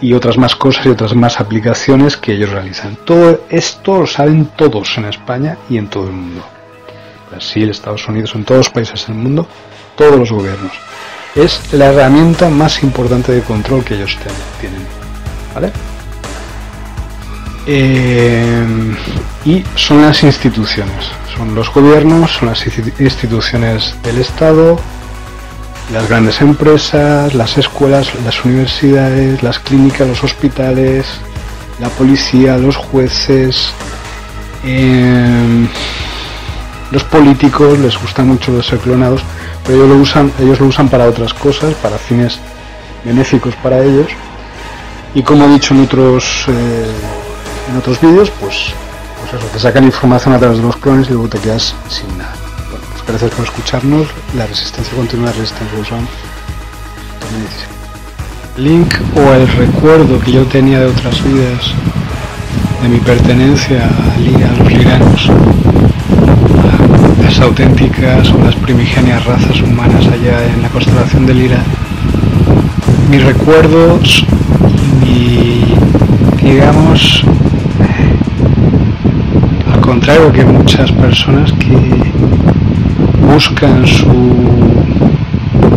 Y 0.00 0.12
otras 0.12 0.36
más 0.36 0.54
cosas 0.54 0.86
y 0.86 0.90
otras 0.90 1.14
más 1.14 1.40
aplicaciones 1.40 2.16
que 2.16 2.32
ellos 2.32 2.50
realizan. 2.50 2.96
Todo 3.04 3.40
esto 3.48 4.00
lo 4.00 4.06
saben 4.06 4.46
todos 4.56 4.98
en 4.98 5.06
España 5.06 5.56
y 5.70 5.78
en 5.78 5.88
todo 5.88 6.06
el 6.06 6.12
mundo. 6.12 6.44
Brasil, 7.30 7.70
Estados 7.70 8.06
Unidos, 8.08 8.34
en 8.34 8.44
todos 8.44 8.58
los 8.58 8.70
países 8.70 9.06
del 9.06 9.16
mundo, 9.16 9.46
todos 9.96 10.18
los 10.18 10.30
gobiernos. 10.30 10.72
Es 11.34 11.72
la 11.72 11.86
herramienta 11.86 12.48
más 12.48 12.82
importante 12.82 13.32
de 13.32 13.42
control 13.42 13.84
que 13.84 13.94
ellos 13.94 14.16
tienen. 14.60 14.86
¿Vale? 15.54 15.72
Eh, 17.66 18.94
y 19.44 19.64
son 19.74 20.02
las 20.02 20.22
instituciones, 20.22 21.06
son 21.36 21.54
los 21.54 21.72
gobiernos, 21.72 22.30
son 22.30 22.48
las 22.48 22.64
instituciones 23.00 23.96
del 24.04 24.18
Estado, 24.18 24.78
las 25.92 26.08
grandes 26.08 26.40
empresas, 26.40 27.34
las 27.34 27.58
escuelas, 27.58 28.12
las 28.24 28.44
universidades, 28.44 29.42
las 29.42 29.58
clínicas, 29.58 30.08
los 30.08 30.24
hospitales, 30.24 31.06
la 31.80 31.88
policía, 31.90 32.56
los 32.56 32.76
jueces, 32.76 33.70
eh, 34.64 35.68
los 36.90 37.04
políticos, 37.04 37.78
les 37.78 38.00
gusta 38.00 38.22
mucho 38.22 38.52
los 38.52 38.66
ser 38.66 38.78
clonados, 38.78 39.22
pero 39.64 39.78
ellos 39.78 39.88
lo 39.88 39.96
usan, 39.96 40.32
ellos 40.40 40.60
lo 40.60 40.66
usan 40.66 40.88
para 40.88 41.06
otras 41.06 41.34
cosas, 41.34 41.74
para 41.74 41.98
fines 41.98 42.38
benéficos 43.04 43.54
para 43.56 43.82
ellos. 43.82 44.08
Y 45.14 45.22
como 45.22 45.46
he 45.46 45.48
dicho 45.48 45.74
en 45.74 45.84
otros 45.84 46.46
eh, 46.48 46.90
en 47.70 47.76
otros 47.76 48.00
vídeos, 48.00 48.30
pues, 48.40 48.72
pues 49.20 49.34
eso, 49.34 49.50
te 49.52 49.58
sacan 49.58 49.84
información 49.84 50.34
a 50.34 50.38
través 50.38 50.58
de 50.58 50.64
los 50.64 50.76
clones 50.76 51.08
y 51.08 51.12
luego 51.12 51.28
te 51.28 51.38
quedas 51.38 51.74
sin 51.88 52.16
nada. 52.18 52.45
Gracias 53.06 53.30
por 53.32 53.44
escucharnos. 53.44 54.08
La 54.36 54.46
resistencia 54.46 54.94
continua, 54.94 55.26
la 55.26 55.32
resistencia 55.32 55.84
son 55.88 56.06
Link 58.56 58.94
o 59.14 59.32
el 59.34 59.46
recuerdo 59.48 60.18
que 60.20 60.32
yo 60.32 60.44
tenía 60.44 60.80
de 60.80 60.86
otras 60.86 61.22
vidas, 61.22 61.74
de 62.82 62.88
mi 62.88 62.98
pertenencia 62.98 63.84
a, 63.86 64.18
los 64.58 64.72
liranos, 64.72 65.30
a 67.20 67.22
las 67.22 67.38
auténticas 67.40 68.30
o 68.30 68.38
las 68.38 68.56
primigenias 68.56 69.24
razas 69.26 69.60
humanas 69.60 70.06
allá 70.06 70.44
en 70.46 70.62
la 70.62 70.68
constelación 70.70 71.26
de 71.26 71.34
Lira, 71.34 71.62
mis 73.10 73.22
recuerdos 73.22 74.24
y 75.04 75.74
digamos 76.42 77.24
contrario 79.86 80.32
que 80.32 80.44
muchas 80.44 80.90
personas 80.92 81.52
que 81.52 81.85
buscan 83.36 83.86
su 83.86 84.08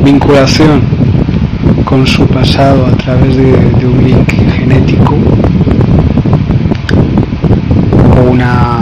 vinculación 0.02 0.82
con 1.84 2.08
su 2.08 2.26
pasado 2.26 2.86
a 2.86 2.92
través 2.92 3.36
de, 3.36 3.86
un 3.86 4.02
link 4.02 4.32
genético 4.56 5.18
o 8.16 8.32
una, 8.32 8.80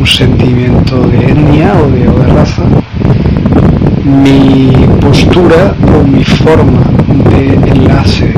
un 0.00 0.06
sentimiento 0.06 1.06
de 1.06 1.18
etnia 1.30 1.72
o 1.84 1.88
de 1.88 2.26
raza. 2.34 2.64
Mi 4.04 4.72
postura 5.00 5.76
o 5.86 6.04
mi 6.04 6.24
forma 6.24 6.82
de 7.30 7.54
enlace 7.70 8.34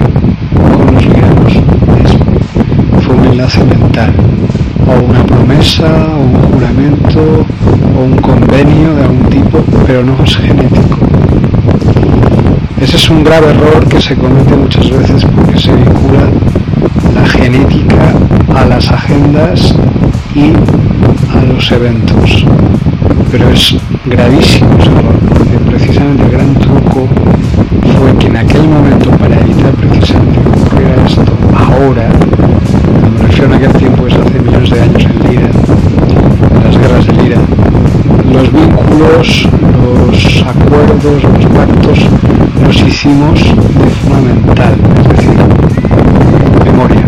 con 0.55 0.95
los 0.95 1.07
liganos 1.07 1.65
fue 3.05 3.17
un 3.17 3.24
enlace 3.35 3.64
mental 3.64 4.14
o 4.87 5.05
una 5.11 5.26
promesa 5.26 5.91
o 6.14 6.20
un 6.20 6.53
juramento 6.53 7.45
o 7.97 8.05
un 8.05 8.16
convenio 8.18 8.95
de 8.95 9.03
algún 9.03 9.28
tipo 9.28 9.59
pero 9.85 10.05
no 10.05 10.14
es 10.22 10.37
genético. 10.37 10.99
Ese 12.80 12.97
es 12.97 13.11
un 13.11 13.24
grave 13.24 13.51
error 13.51 13.89
que 13.89 14.01
se 14.01 14.14
comete 14.14 14.55
muchas 14.55 14.89
veces 14.89 15.24
porque 15.24 15.59
se 15.59 15.72
vincula 15.72 16.28
la 17.12 17.26
genética 17.26 18.14
a 18.55 18.64
las 18.66 18.89
agendas 18.93 19.74
y 20.37 20.53
a 21.37 21.43
los 21.45 21.72
eventos. 21.72 22.47
Pero 23.32 23.49
es 23.51 23.76
gravísimo 24.05 24.78
ese 24.78 24.91
error 24.91 25.18
porque 25.28 25.59
precisamente 25.70 26.22
el 26.22 26.30
gran 26.30 26.55
truco 26.55 27.09
fue 27.99 28.16
que 28.18 28.26
en 28.28 28.37
aquel 28.37 28.68
momento, 28.68 29.11
para 29.11 29.41
evitar 29.41 29.72
precisamente 29.72 30.41
que 30.41 30.49
ocurriera 30.49 31.07
esto, 31.07 31.32
ahora, 31.57 32.09
cuando 33.01 33.18
me 33.18 33.26
refiero 33.26 33.53
a 33.53 33.57
aquel 33.57 33.72
tiempo, 33.72 34.07
es 34.07 34.14
hace 34.14 34.41
millones 34.41 34.70
de 34.70 34.80
años 34.80 35.05
en 35.05 35.30
Lira, 35.30 35.51
en 36.55 36.64
las 36.64 36.78
guerras 36.78 37.07
de 37.07 37.12
Los 39.05 40.45
acuerdos, 40.47 41.23
los 41.23 41.47
pactos 41.47 41.99
los 42.65 42.77
hicimos 42.83 43.39
de 43.41 43.91
forma 43.91 44.21
mental, 44.23 44.75
es 44.99 45.09
decir, 45.09 45.37
memoria, 46.65 47.05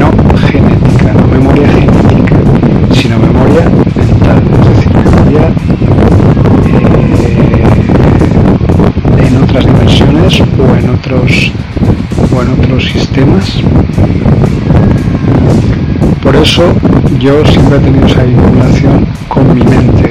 no 0.00 0.10
genética, 0.38 1.12
no 1.12 1.26
memoria 1.28 1.68
genética, 1.68 2.36
sino 2.92 3.18
memoria 3.20 3.70
mental, 3.94 4.42
es 4.60 4.68
decir, 4.68 4.92
memoria 4.94 5.44
eh, 6.66 7.64
en 9.26 9.36
otras 9.42 9.64
dimensiones 9.64 10.40
o 10.40 10.76
en 10.76 10.90
otros 10.90 11.52
o 12.34 12.42
en 12.42 12.48
otros 12.50 12.84
sistemas. 12.84 13.62
Por 16.22 16.34
eso 16.36 16.64
yo 17.20 17.44
siempre 17.46 17.78
he 17.78 17.80
tenido 17.80 18.06
esa 18.06 18.22
vinculación 18.22 19.06
con 19.28 19.54
mi 19.54 19.62
mente, 19.62 20.07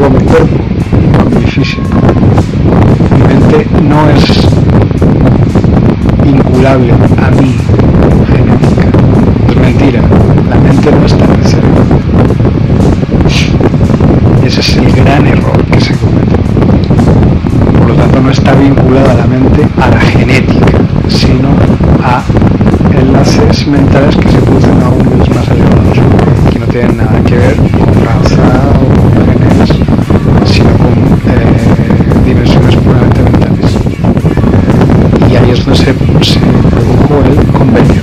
con 0.00 0.14
mi 0.14 0.24
cuerpo, 0.24 0.56
con 1.18 1.38
mi 1.38 1.44
físico. 1.44 1.82
Mi 3.12 3.22
mente 3.22 3.66
no 3.82 4.08
es 4.08 4.48
vinculable 6.24 6.92
a 6.92 7.30
mi 7.32 7.54
genética. 8.32 8.88
Es 9.50 9.56
mentira, 9.56 10.00
la 10.48 10.56
mente 10.56 10.90
no 10.90 11.04
está 11.04 11.24
en 11.24 11.30
el 11.32 11.46
cerebro. 11.46 11.82
Ese 14.42 14.60
es 14.60 14.76
el 14.78 14.90
gran 14.92 15.26
error 15.26 15.62
que 15.66 15.80
se 15.80 15.94
comete. 15.94 16.36
Por 17.78 17.88
lo 17.88 17.94
tanto, 17.94 18.20
no 18.20 18.30
está 18.30 18.54
vinculada 18.54 19.14
la 19.14 19.26
mente 19.26 19.66
a 19.82 19.90
la 19.90 20.00
genética, 20.00 20.78
sino 21.08 21.50
a 22.02 22.22
enlaces 22.98 23.66
mentales 23.66 24.16
que 24.16 24.30
se 24.30 24.38
producen 24.38 24.82
aún 24.82 25.18
más 25.34 25.48
elevados, 25.48 25.98
que 26.50 26.58
no 26.58 26.66
tienen 26.66 26.96
nada 26.96 27.20
que 27.22 27.36
ver 27.36 27.69
Y 35.50 35.52
ahí 35.52 35.58
es 35.58 35.64
donde 35.64 35.78
se, 35.80 35.84
se 35.84 36.38
produjo 36.70 37.24
el 37.24 37.46
convenio. 37.52 37.99